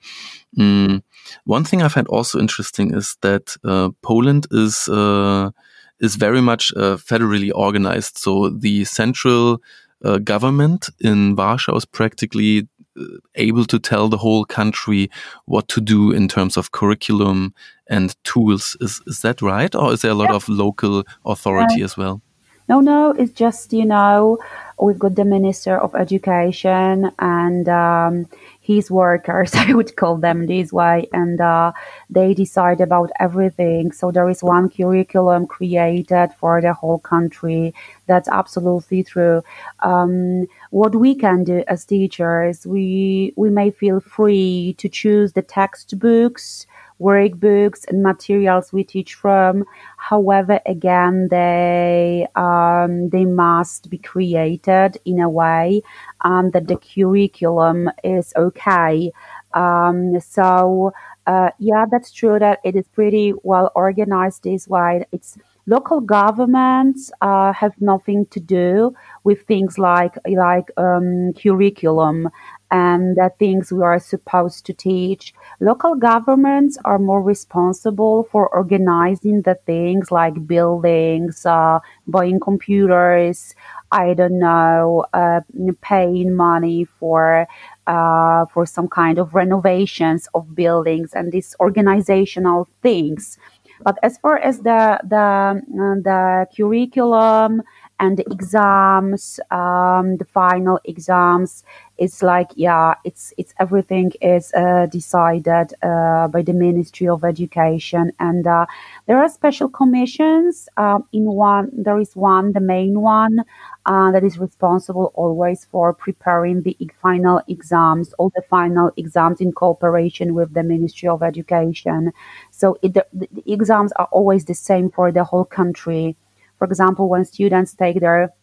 [0.58, 1.02] Mm.
[1.46, 5.52] One thing I find also interesting is that uh, Poland is uh,
[6.00, 8.18] is very much uh, federally organized.
[8.18, 9.62] So the central
[10.04, 12.68] uh, government in Warsaw is practically
[13.00, 13.04] uh,
[13.36, 15.10] able to tell the whole country
[15.46, 17.54] what to do in terms of curriculum
[17.90, 18.78] and tools.
[18.80, 20.36] Is is that right, or is there a lot yeah.
[20.36, 22.22] of local authority as well?
[22.70, 24.40] No, no, it's just you know
[24.80, 28.28] we've got the minister of education and um,
[28.60, 31.72] his workers, I would call them this way, and uh,
[32.10, 33.94] they decide about everything.
[33.94, 37.74] So there is one curriculum created for the whole country.
[38.06, 39.44] That's absolutely true.
[39.80, 45.42] Um, what we can do as teachers, we we may feel free to choose the
[45.42, 46.67] textbooks
[47.00, 49.66] workbooks and materials we teach from.
[49.98, 55.82] However, again, they um, they must be created in a way
[56.22, 59.12] um, that the curriculum is okay.
[59.54, 60.94] Um, so
[61.28, 65.06] uh, yeah, that's true that it is pretty well organized this way.
[65.12, 72.30] It's local governments uh, have nothing to do with things like like um, curriculum
[72.70, 75.34] and the things we are supposed to teach.
[75.60, 83.56] Local governments are more responsible for organizing the things like buildings, uh, buying computers,
[83.92, 85.42] I don't know, uh,
[85.82, 87.48] paying money for
[87.88, 93.38] uh, for some kind of renovations of buildings and these organizational things.
[93.82, 97.62] But as far as the the uh, the curriculum
[98.00, 101.64] and the exams, um, the final exams,
[101.98, 108.12] it's like yeah, it's it's everything is uh, decided uh, by the Ministry of Education,
[108.20, 108.68] and uh,
[109.08, 110.70] there are special commissions.
[110.78, 113.44] Um, in one, there is one, the main one,
[113.86, 119.52] uh, that is responsible always for preparing the final exams, all the final exams in
[119.52, 122.12] cooperation with the Ministry of Education.
[122.52, 126.16] So it, the, the exams are always the same for the whole country.
[126.58, 128.34] For example, when students take their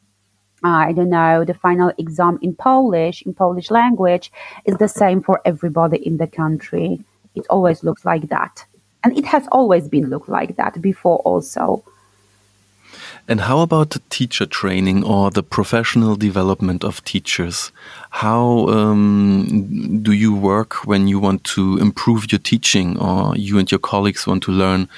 [0.63, 4.33] I don't know, the final exam in Polish, in Polish language,
[4.65, 7.05] is the same for everybody in the country.
[7.35, 8.65] It always looks like that.
[9.03, 11.85] And it has always been looked like that before also.
[13.29, 17.73] And how about the teacher training or the professional development of teachers?
[18.11, 23.71] How um, do you work when you want to improve your teaching or you and
[23.71, 24.89] your colleagues want to learn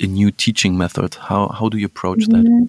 [0.00, 1.14] a new teaching method?
[1.14, 2.44] How, how do you approach mm -hmm.
[2.44, 2.68] that?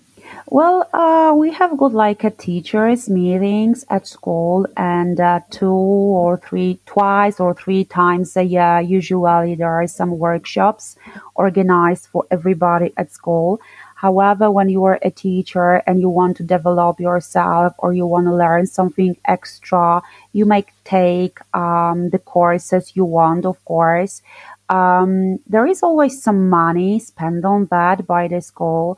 [0.49, 6.37] Well, uh, we have got like a teachers meetings at school, and uh, two or
[6.37, 8.79] three, twice or three times a year.
[8.79, 10.95] Usually, there are some workshops
[11.35, 13.59] organized for everybody at school.
[13.95, 18.27] However, when you are a teacher and you want to develop yourself or you want
[18.27, 20.03] to learn something extra,
[20.33, 24.21] you may take um, the courses you want, of course.
[24.69, 28.97] Um, there is always some money spent on that by the school.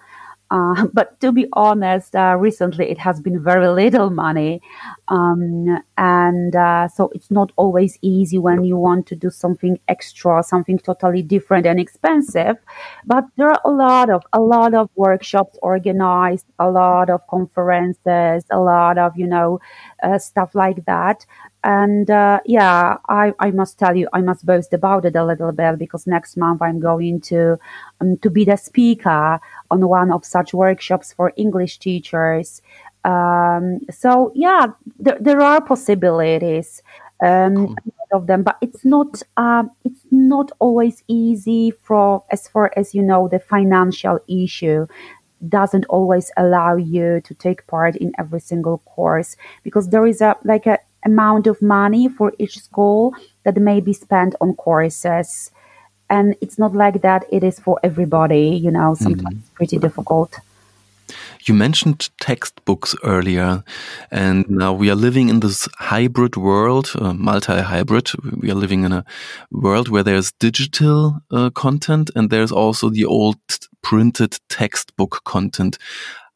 [0.51, 4.61] Uh, but to be honest, uh, recently it has been very little money.
[5.09, 10.43] Um, and uh, so it's not always easy when you want to do something extra,
[10.43, 12.57] something totally different and expensive.
[13.05, 18.43] But there are a lot of, a lot of workshops organized, a lot of conferences,
[18.51, 19.59] a lot of, you know,
[20.03, 21.25] uh, stuff like that.
[21.63, 25.51] And uh, yeah, I, I must tell you, I must boast about it a little
[25.51, 27.57] bit because next month I'm going to
[27.99, 29.39] um, to be the speaker
[29.69, 32.61] on one of such workshops for English teachers.
[33.05, 34.67] Um, so yeah,
[34.99, 36.81] there, there are possibilities
[37.23, 37.75] um,
[38.11, 43.01] of them, but it's not uh, it's not always easy for as far as you
[43.01, 44.87] know the financial issue
[45.47, 50.35] doesn't always allow you to take part in every single course because there is a
[50.43, 55.51] like a amount of money for each school that may be spent on courses.
[56.09, 59.39] And it's not like that it is for everybody you know sometimes mm.
[59.39, 60.39] it's pretty difficult
[61.45, 63.63] you mentioned textbooks earlier,
[64.11, 68.11] and now we are living in this hybrid world, uh, multi-hybrid.
[68.41, 69.05] We are living in a
[69.51, 73.37] world where there's digital uh, content and there's also the old
[73.81, 75.77] printed textbook content.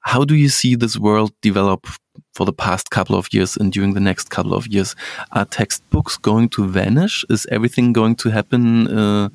[0.01, 1.87] How do you see this world develop
[2.33, 4.95] for the past couple of years and during the next couple of years?
[5.31, 7.23] Are textbooks going to vanish?
[7.29, 9.29] Is everything going to happen uh,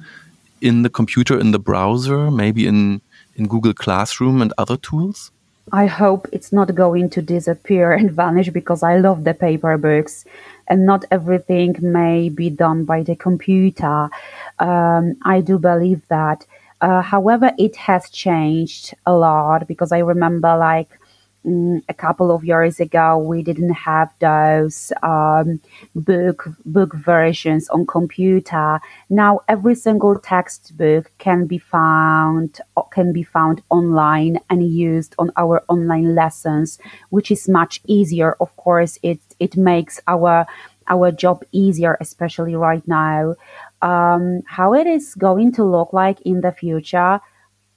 [0.60, 3.00] in the computer, in the browser, maybe in
[3.38, 5.30] in Google Classroom and other tools?
[5.72, 10.24] I hope it's not going to disappear and vanish because I love the paper books
[10.66, 14.10] and not everything may be done by the computer.
[14.58, 16.46] Um, I do believe that.
[16.80, 20.98] Uh, however, it has changed a lot because I remember like
[21.44, 25.60] a couple of years ago we didn't have those um,
[25.94, 28.80] book book versions on computer.
[29.08, 32.60] Now every single textbook can be found
[32.92, 36.78] can be found online and used on our online lessons
[37.10, 38.36] which is much easier.
[38.40, 40.46] Of course it it makes our
[40.88, 43.36] our job easier especially right now.
[43.80, 47.20] Um, how it is going to look like in the future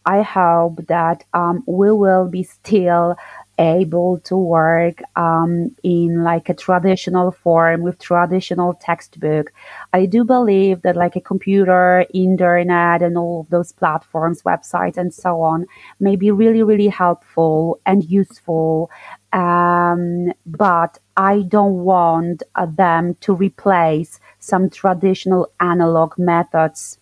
[0.05, 3.18] I hope that um, we will be still
[3.62, 9.53] able to work um, in like a traditional form with traditional textbook.
[9.93, 15.14] I do believe that like a computer, internet, and all of those platforms, websites, and
[15.14, 15.68] so on
[15.99, 18.89] may be really, really helpful and useful.
[19.32, 26.97] Um, but I don't want uh, them to replace some traditional analog methods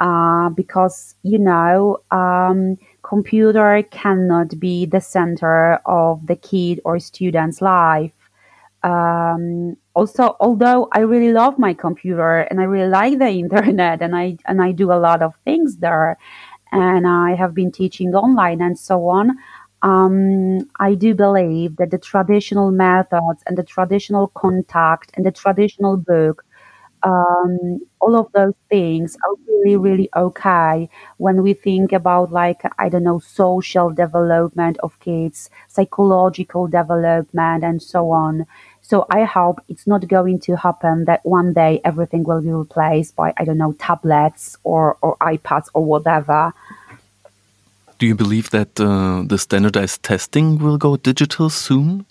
[0.00, 2.78] uh, because you know um,
[3.10, 8.18] computer cannot be the center of the kid or student's life.
[8.82, 14.16] Um, also although i really love my computer and i really like the internet and
[14.16, 16.16] i and i do a lot of things there
[16.72, 19.36] and i have been teaching online and so on
[19.82, 25.96] um, I do believe that the traditional methods and the traditional contact and the traditional
[25.96, 26.44] book
[27.02, 32.88] um, all of those things are really, really okay when we think about, like, I
[32.88, 38.46] don't know, social development of kids, psychological development, and so on.
[38.82, 43.14] So I hope it's not going to happen that one day everything will be replaced
[43.14, 46.52] by, I don't know, tablets or, or iPads or whatever.
[47.98, 52.06] Do you believe that uh, the standardized testing will go digital soon?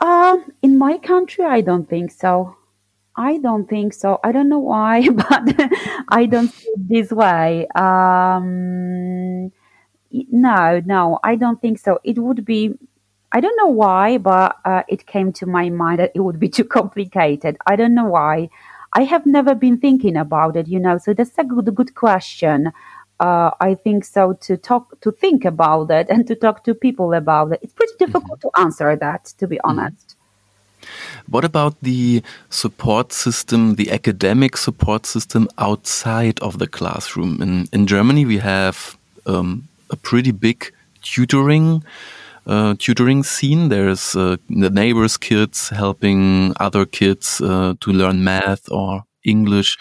[0.00, 2.56] Uh, in my country, I don't think so.
[3.16, 4.20] I don't think so.
[4.22, 5.54] I don't know why, but
[6.08, 7.66] I don't see it this way.
[7.68, 9.52] Um,
[10.10, 11.98] no, no, I don't think so.
[12.04, 12.74] It would be,
[13.32, 16.48] I don't know why, but uh, it came to my mind that it would be
[16.56, 17.56] too complicated.
[17.66, 18.50] I don't know why.
[18.92, 20.98] I have never been thinking about it, you know.
[20.98, 22.72] So that's a good, good question.
[23.18, 27.14] Uh, I think so to talk, to think about it, and to talk to people
[27.14, 27.60] about it.
[27.62, 28.48] It's pretty difficult mm-hmm.
[28.48, 29.78] to answer that, to be mm-hmm.
[29.78, 30.05] honest.
[31.28, 37.42] What about the support system, the academic support system outside of the classroom?
[37.42, 40.72] In in Germany, we have um, a pretty big
[41.02, 41.82] tutoring
[42.46, 43.68] uh, tutoring scene.
[43.68, 49.76] There's uh, the neighbors' kids helping other kids uh, to learn math or English.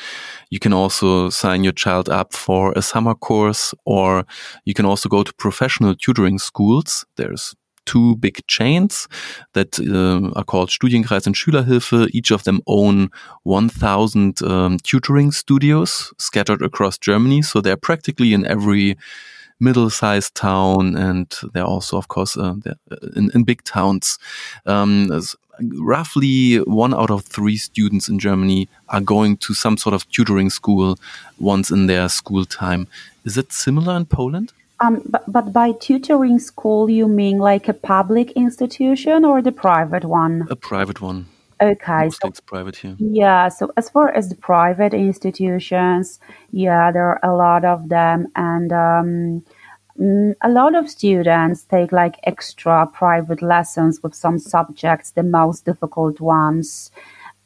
[0.50, 4.26] You can also sign your child up for a summer course, or
[4.66, 7.06] you can also go to professional tutoring schools.
[7.16, 9.08] There's two big chains
[9.54, 12.10] that uh, are called Studienkreis and Schülerhilfe.
[12.12, 13.10] Each of them own
[13.44, 17.42] 1,000 um, tutoring studios scattered across Germany.
[17.42, 18.98] So they're practically in every
[19.60, 22.56] middle-sized town, and they're also, of course, uh,
[23.16, 24.20] in, in, big towns.
[24.66, 25.10] Um,
[25.80, 30.50] roughly one out of three students in Germany are going to some sort of tutoring
[30.50, 30.98] school
[31.40, 32.88] once in their school time.
[33.24, 34.54] Is it similar in Poland?
[34.80, 40.04] Um, but, but by tutoring school, you mean like a public institution or the private
[40.04, 40.48] one?
[40.50, 41.28] A private one.
[41.62, 42.96] Okay, so it's private here.
[43.00, 46.20] Yeah, so as far as the private institutions,
[46.52, 49.46] yeah, there are a lot of them, and um,
[49.98, 55.64] mm, a lot of students take like extra private lessons with some subjects, the most
[55.64, 56.92] difficult ones.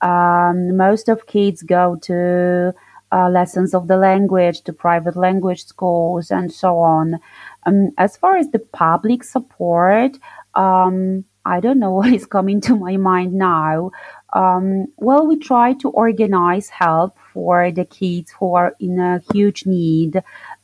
[0.02, 2.74] Um, most of kids go to
[3.12, 7.20] uh, lessons of the language, to private language schools, and so on.
[7.66, 10.18] Um, as far as the public support,
[10.56, 13.92] um, I don't know what is coming to my mind now.
[14.34, 19.66] Um, well, we try to organize help for the kids who are in a huge
[19.66, 20.22] need.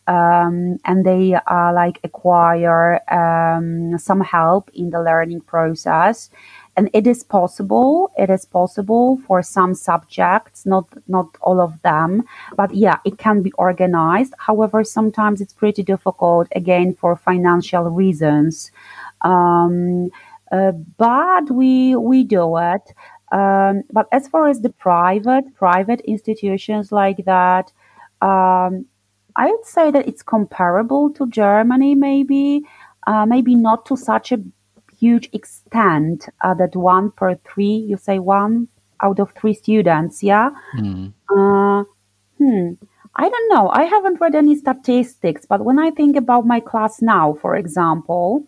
[0.08, 6.30] Um, and they uh, like acquire um, some help in the learning process
[6.78, 12.24] and it is possible it is possible for some subjects not not all of them
[12.56, 18.72] but yeah it can be organized however sometimes it's pretty difficult again for financial reasons
[19.22, 20.10] um,
[20.52, 22.94] uh, but we we do it.
[23.32, 27.72] Um, but as far as the private private institutions like that,
[28.22, 28.86] um,
[29.36, 32.62] I would say that it's comparable to Germany, maybe,
[33.08, 34.38] uh, maybe not to such a
[35.06, 38.68] huge extent uh, that one per three, you say one
[39.06, 40.50] out of three students, yeah.
[40.78, 41.14] Mm.
[41.30, 41.84] Uh,
[42.38, 42.74] hmm.
[43.24, 43.70] I don't know.
[43.82, 48.46] I haven't read any statistics, but when I think about my class now, for example,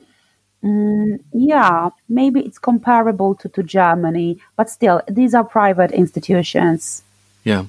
[0.63, 7.03] Mm, yeah, maybe it's comparable to, to Germany, but still, these are private institutions.
[7.43, 7.65] Yeah,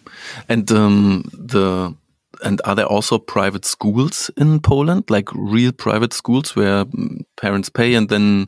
[0.48, 1.94] and um, the
[2.42, 7.68] and are there also private schools in Poland, like real private schools where mm, parents
[7.68, 8.46] pay and then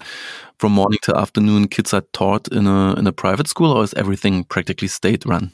[0.59, 3.95] from morning to afternoon kids are taught in a in a private school, or is
[3.95, 5.51] everything practically state run?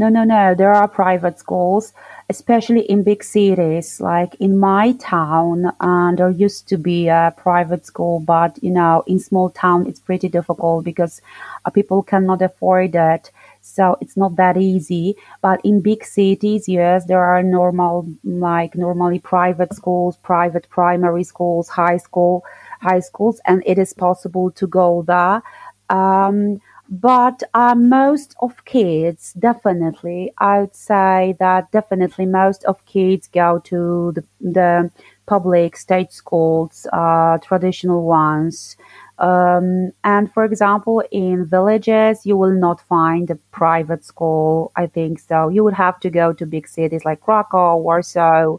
[0.00, 0.54] No, no, no.
[0.54, 1.92] There are private schools,
[2.30, 4.00] especially in big cities.
[4.00, 9.02] Like in my town, and there used to be a private school, but you know,
[9.06, 11.20] in small town, it's pretty difficult because
[11.66, 13.30] uh, people cannot afford it.
[13.60, 15.16] So it's not that easy.
[15.42, 21.68] But in big cities, yes, there are normal, like normally private schools, private primary schools,
[21.68, 22.44] high school,
[22.80, 25.42] high schools, and it is possible to go there.
[25.90, 33.28] Um, but uh, most of kids definitely i would say that definitely most of kids
[33.28, 34.90] go to the, the
[35.26, 38.76] public state schools uh, traditional ones
[39.20, 45.20] um, and for example in villages you will not find a private school i think
[45.20, 45.48] so.
[45.48, 48.56] You would have to go to big cities like krakow warsaw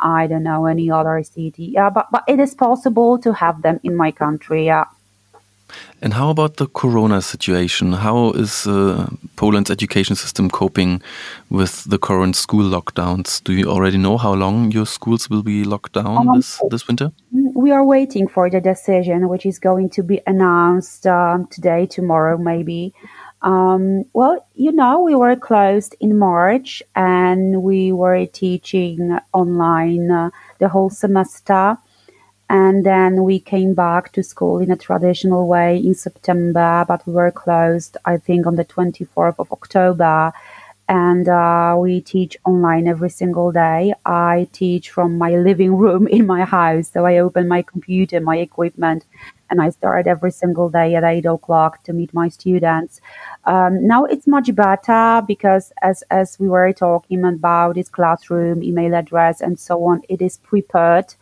[0.00, 1.64] i don't know any other city.
[1.74, 4.84] Yeah but, but it is possible to have them in my country yeah
[6.00, 7.92] and how about the corona situation?
[7.92, 11.02] How is uh, Poland's education system coping
[11.50, 13.42] with the current school lockdowns?
[13.42, 16.86] Do you already know how long your schools will be locked down um, this, this
[16.86, 17.10] winter?
[17.54, 22.38] We are waiting for the decision, which is going to be announced um, today, tomorrow,
[22.38, 22.94] maybe.
[23.42, 30.30] Um, well, you know, we were closed in March and we were teaching online uh,
[30.58, 31.76] the whole semester.
[32.50, 37.12] And then we came back to school in a traditional way in September, but we
[37.12, 40.32] were closed, I think, on the 24th of October.
[40.88, 43.94] and uh, we teach online every single day.
[44.06, 46.90] I teach from my living room in my house.
[46.90, 49.04] So I open my computer, my equipment,
[49.50, 53.00] and I start every single day at eight o'clock to meet my students.
[53.44, 58.94] Um, now it's much better because as, as we were talking about this classroom, email
[58.94, 61.14] address, and so on, it is prepared.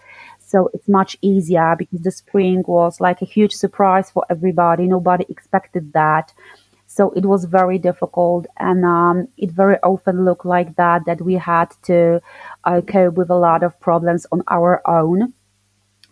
[0.46, 4.86] So it's much easier because the spring was like a huge surprise for everybody.
[4.86, 6.32] Nobody expected that.
[6.86, 11.34] So it was very difficult, and um, it very often looked like that that we
[11.34, 12.20] had to
[12.64, 15.34] uh, cope with a lot of problems on our own.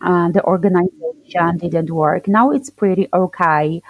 [0.01, 2.27] Uh, the organization didn't work.
[2.27, 3.81] Now it's pretty okay.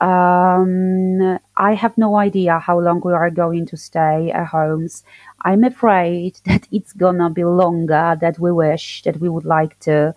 [0.00, 5.04] Um, I have no idea how long we are going to stay at homes.
[5.40, 10.14] I'm afraid that it's gonna be longer than we wish that we would like to.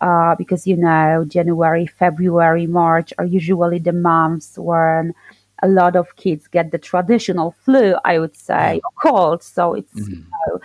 [0.00, 5.12] Uh, because you know, January, February, March are usually the months when
[5.62, 9.42] a lot of kids get the traditional flu, I would say, or cold.
[9.42, 10.12] So it's, mm-hmm.
[10.12, 10.60] you know,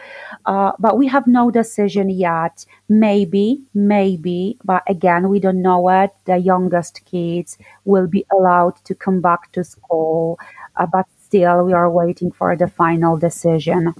[0.45, 2.65] uh, but we have no decision yet.
[2.89, 6.11] Maybe, maybe, but again, we don't know it.
[6.25, 10.39] The youngest kids will be allowed to come back to school,
[10.75, 13.93] uh, but still, we are waiting for the final decision.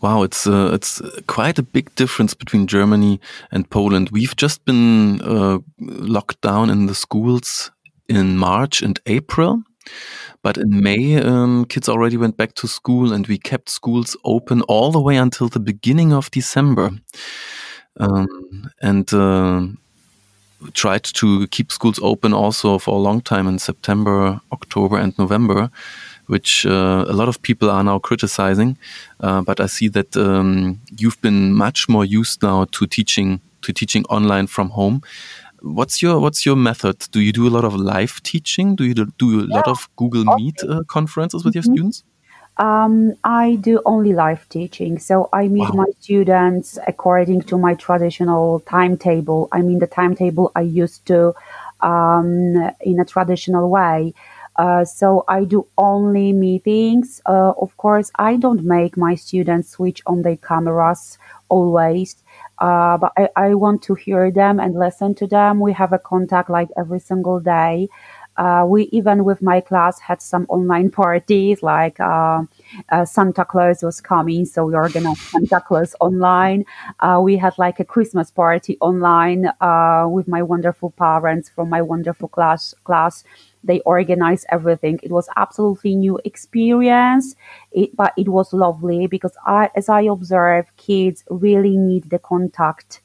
[0.00, 3.20] Wow, it's uh, it's quite a big difference between Germany
[3.50, 4.10] and Poland.
[4.10, 7.70] We've just been uh, locked down in the schools
[8.08, 9.62] in March and April.
[10.42, 14.62] But in May, um, kids already went back to school, and we kept schools open
[14.62, 16.90] all the way until the beginning of December.
[17.98, 19.66] Um, and uh,
[20.72, 25.70] tried to keep schools open also for a long time in September, October, and November,
[26.26, 28.76] which uh, a lot of people are now criticizing.
[29.20, 33.72] Uh, but I see that um, you've been much more used now to teaching to
[33.72, 35.00] teaching online from home
[35.64, 37.06] what's your what's your method?
[37.10, 38.76] Do you do a lot of live teaching?
[38.76, 39.56] Do you do, do a yeah.
[39.56, 41.64] lot of Google Meet uh, conferences with mm -hmm.
[41.64, 41.90] your mm-hmm.
[41.92, 42.04] students?
[42.56, 45.00] Um, I do only live teaching.
[45.00, 45.84] So I meet wow.
[45.84, 49.48] my students according to my traditional timetable.
[49.50, 51.34] I mean, the timetable I used to
[51.80, 54.14] um, in a traditional way.
[54.56, 57.20] Uh, so I do only meetings.
[57.26, 62.16] Uh, of course, I don't make my students switch on their cameras always.
[62.58, 65.60] Uh, but I, I want to hear them and listen to them.
[65.60, 67.88] We have a contact like every single day.
[68.36, 72.42] Uh, we even with my class had some online parties like uh,
[72.90, 76.64] uh, Santa Claus was coming, so we organized Santa Claus online.
[77.00, 81.80] Uh, we had like a Christmas party online uh, with my wonderful parents from my
[81.80, 83.22] wonderful class class
[83.64, 85.00] they organized everything.
[85.02, 87.34] It was absolutely new experience,
[87.72, 93.00] it, but it was lovely because I, as I observe, kids really need the contact.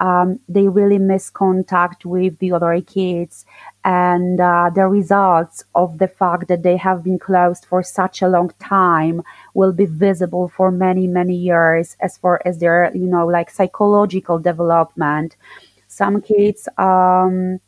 [0.00, 3.44] Um, they really miss contact with the other kids
[3.84, 8.28] and uh, the results of the fact that they have been closed for such a
[8.28, 13.26] long time will be visible for many many years as far as their you know
[13.26, 15.36] like psychological development
[15.88, 17.60] some kids um,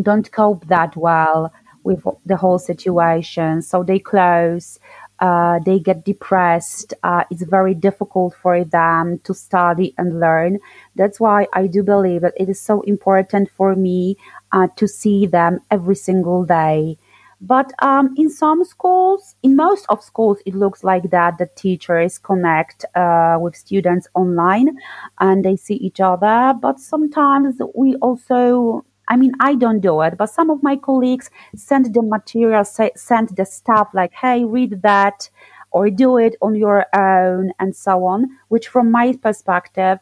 [0.00, 1.52] don't cope that well
[1.86, 3.62] with the whole situation.
[3.62, 4.78] So they close,
[5.20, 6.92] uh, they get depressed.
[7.02, 10.58] Uh, it's very difficult for them to study and learn.
[10.94, 14.16] That's why I do believe that it is so important for me
[14.52, 16.98] uh, to see them every single day.
[17.40, 22.18] But um, in some schools, in most of schools, it looks like that the teachers
[22.18, 24.78] connect uh, with students online
[25.20, 26.54] and they see each other.
[26.58, 31.30] But sometimes we also I mean, I don't do it, but some of my colleagues
[31.54, 35.30] send the material, say, send the stuff like, hey, read that
[35.70, 39.98] or do it on your own and so on, which from my perspective,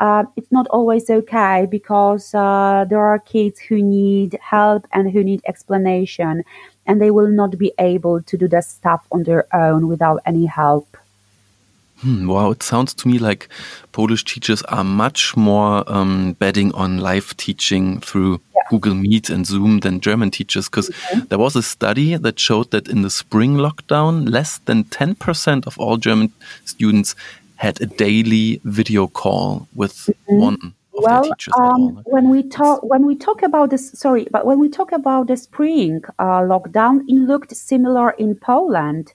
[0.00, 5.22] uh, it's not always okay because uh, there are kids who need help and who
[5.22, 6.42] need explanation,
[6.86, 10.46] and they will not be able to do the stuff on their own without any
[10.46, 10.96] help.
[12.02, 13.48] Hmm, wow, it sounds to me like
[13.92, 18.62] Polish teachers are much more um, betting on live teaching through yeah.
[18.70, 20.68] Google Meet and Zoom than German teachers.
[20.68, 21.28] Because mm -hmm.
[21.28, 25.78] there was a study that showed that in the spring lockdown, less than 10% of
[25.78, 26.32] all German
[26.64, 27.14] students
[27.56, 30.42] had a daily video call with mm -hmm.
[30.48, 31.28] one well,
[31.58, 35.26] um, when we talk when we talk about this, sorry, but when we talk about
[35.26, 39.12] the spring uh, lockdown, it looked similar in Poland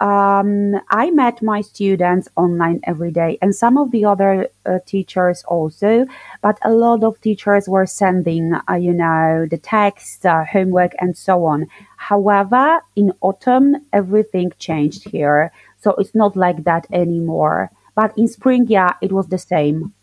[0.00, 5.42] um, I met my students online every day, and some of the other uh, teachers
[5.48, 6.06] also.
[6.42, 11.16] But a lot of teachers were sending, uh, you know, the text, uh, homework, and
[11.16, 11.66] so on.
[11.96, 17.70] However, in autumn, everything changed here, so it's not like that anymore.
[17.94, 19.94] But in spring, yeah, it was the same.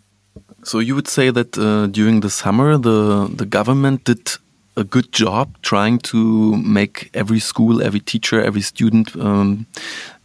[0.63, 4.37] So you would say that uh, during the summer, the the government did
[4.75, 9.65] a good job trying to make every school, every teacher, every student um,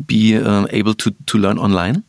[0.07, 2.03] be uh, able to, to learn online?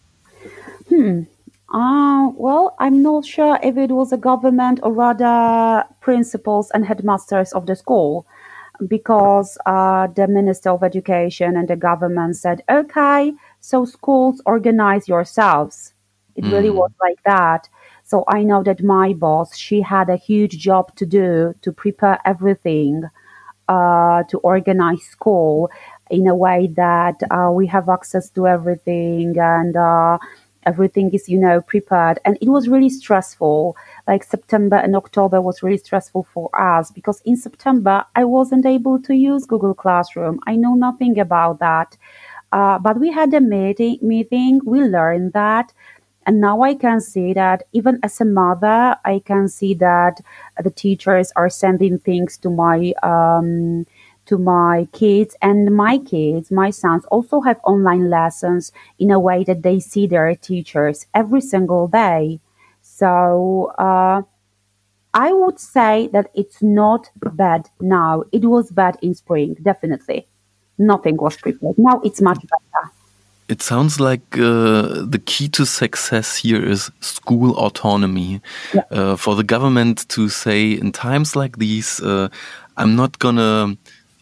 [0.89, 1.23] Hmm.
[1.71, 7.53] Uh, well, I'm not sure if it was a government or rather principals and headmasters
[7.53, 8.25] of the school
[8.87, 15.93] because uh, the Minister of Education and the government said, okay, so schools organize yourselves.
[16.35, 16.51] It mm.
[16.51, 17.69] really was like that.
[18.09, 22.17] So I know that my boss, she had a huge job to do to prepare
[22.25, 23.03] everything,
[23.67, 25.69] uh, to organize school
[26.09, 30.17] in a way that uh, we have access to everything and uh,
[30.65, 32.17] everything is, you know, prepared.
[32.25, 33.77] And it was really stressful.
[34.07, 38.99] Like September and October was really stressful for us because in September I wasn't able
[39.03, 40.39] to use Google Classroom.
[40.47, 41.95] I know nothing about that.
[42.51, 45.71] Uh, but we had a meeting, meeting, we learned that
[46.25, 50.21] and now I can see that even as a mother, I can see that
[50.61, 53.85] the teachers are sending things to my um,
[54.29, 59.43] to my kids and my kids, my sons also have online lessons in a way
[59.43, 62.39] that they see their teachers every single day.
[62.83, 64.21] So uh,
[65.13, 68.23] I would say that it's not bad now.
[68.31, 70.27] It was bad in spring, definitely.
[70.77, 71.75] Nothing was prepared.
[71.77, 72.91] Now it's much better.
[73.49, 78.41] It sounds like uh, the key to success here is school autonomy.
[78.73, 78.81] Yeah.
[78.91, 82.29] Uh, for the government to say, in times like these, uh,
[82.77, 83.75] I'm not gonna.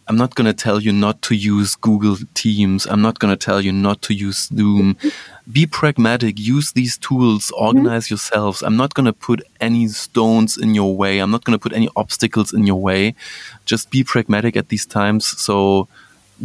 [0.10, 2.86] I'm not going to tell you not to use Google Teams.
[2.86, 4.96] I'm not going to tell you not to use Zoom.
[5.52, 6.40] Be pragmatic.
[6.40, 7.52] Use these tools.
[7.52, 8.12] Organize mm -hmm.
[8.12, 8.62] yourselves.
[8.62, 11.20] I'm not going to put any stones in your way.
[11.20, 13.16] I'm not going to put any obstacles in your way.
[13.66, 15.44] Just be pragmatic at these times.
[15.46, 15.88] So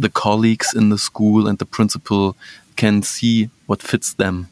[0.01, 2.35] the colleagues in the school and the principal
[2.75, 4.49] can see what fits them.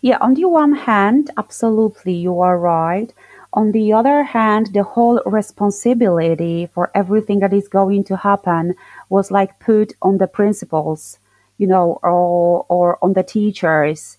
[0.00, 3.12] Yeah, on the one hand, absolutely, you are right.
[3.52, 8.74] On the other hand, the whole responsibility for everything that is going to happen
[9.08, 11.18] was like put on the principals,
[11.56, 14.18] you know, or, or on the teachers.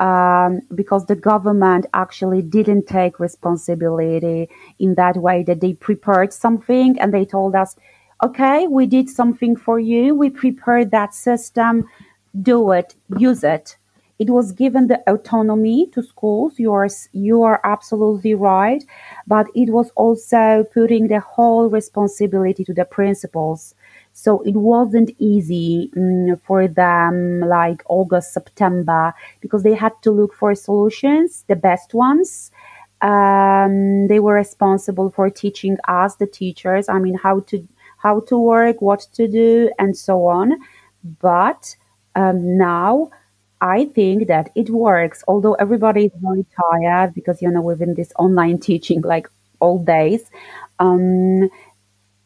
[0.00, 6.98] Um, because the government actually didn't take responsibility in that way that they prepared something
[6.98, 7.76] and they told us,
[8.22, 10.14] okay, we did something for you.
[10.14, 11.86] We prepared that system
[12.42, 13.76] do it, use it.
[14.18, 16.58] It was given the autonomy to schools.
[16.58, 18.84] You are, you are absolutely right.
[19.26, 23.74] But it was also putting the whole responsibility to the principals.
[24.12, 30.34] So it wasn't easy mm, for them, like August, September, because they had to look
[30.34, 32.50] for solutions, the best ones.
[33.00, 37.66] Um, they were responsible for teaching us, the teachers, I mean, how to
[37.96, 40.58] how to work, what to do, and so on.
[41.20, 41.76] But
[42.14, 43.10] um, now
[43.60, 47.94] I think that it works, although everybody is very tired because, you know, we've been
[47.94, 49.28] this online teaching like
[49.60, 50.22] all days.
[50.78, 51.50] Um,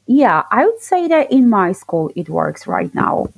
[0.07, 3.29] yeah, I would say that in my school it works right now.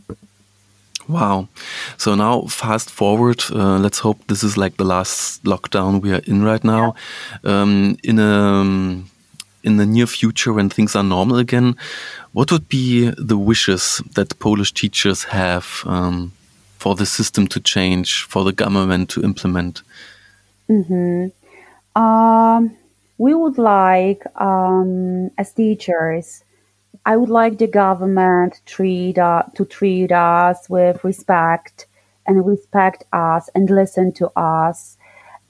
[1.09, 1.49] Wow.
[1.97, 6.23] So now, fast forward, uh, let's hope this is like the last lockdown we are
[6.27, 6.97] in right now.
[7.45, 7.63] Yeah.
[7.63, 9.05] Um, in a
[9.63, 11.77] in the near future, when things are normal again,
[12.33, 16.33] what would be the wishes that Polish teachers have um,
[16.87, 19.82] for the system to change, for the government to implement?
[20.70, 22.01] Mm-hmm.
[22.01, 22.76] Um,
[23.18, 26.45] we would like, um, as teachers,
[27.05, 31.87] I would like the government treat uh, to treat us with respect
[32.24, 34.97] and respect us and listen to us.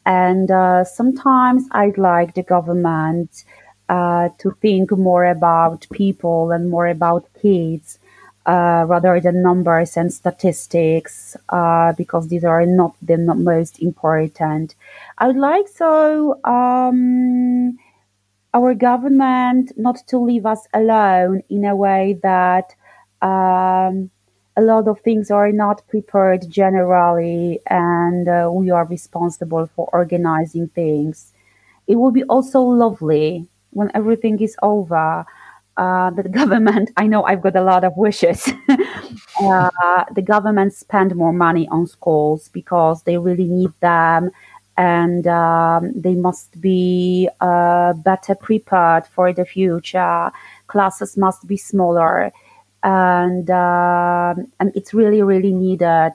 [0.07, 3.45] And uh, sometimes I'd like the government
[3.91, 7.99] uh, to think more about people and more about kids
[8.47, 14.75] uh, rather than numbers and statistics, uh, because these are not the most important.
[15.19, 17.79] I would like so um,
[18.55, 22.75] our government not to leave us alone in a way that
[23.23, 24.11] um,
[24.57, 30.69] a lot of things are not prepared generally, and uh, we are responsible for organizing
[30.69, 31.33] things.
[31.87, 35.27] It will be also lovely when everything is over
[35.77, 38.49] uh, the government, I know I've got a lot of wishes.
[39.43, 44.31] uh, the government spend more money on schools because they really need them
[44.77, 50.31] and um, they must be uh, better prepared for the future.
[50.67, 52.31] Classes must be smaller,
[52.83, 56.13] and um, and it's really really needed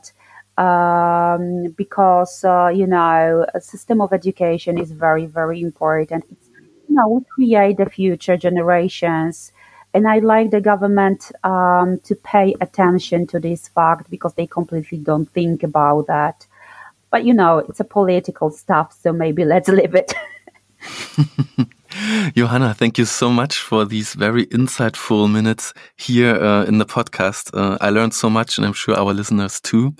[0.57, 6.25] um, because uh, you know a system of education is very very important.
[6.29, 6.37] You
[6.91, 9.51] know, we create the future generations.
[9.93, 14.99] And I like the government um, to pay attention to this fact because they completely
[14.99, 16.47] don't think about that.
[17.09, 20.13] But you know, it's a political stuff, so maybe let's leave it.
[22.35, 27.51] Johanna, thank you so much for these very insightful minutes here uh, in the podcast.
[27.53, 29.93] Uh, I learned so much, and I'm sure our listeners too.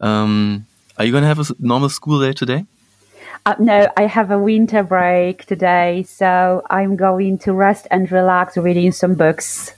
[0.00, 0.66] Um,
[0.98, 2.64] are you going to have a normal school day today?
[3.46, 8.56] Uh, no, I have a winter break today, so I'm going to rest and relax
[8.56, 9.72] reading some books.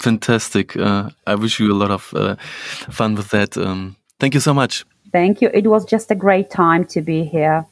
[0.00, 0.76] Fantastic.
[0.76, 2.34] Uh, I wish you a lot of uh,
[2.90, 3.56] fun with that.
[3.56, 4.84] Um, thank you so much.
[5.12, 5.48] Thank you.
[5.54, 7.64] It was just a great time to be here.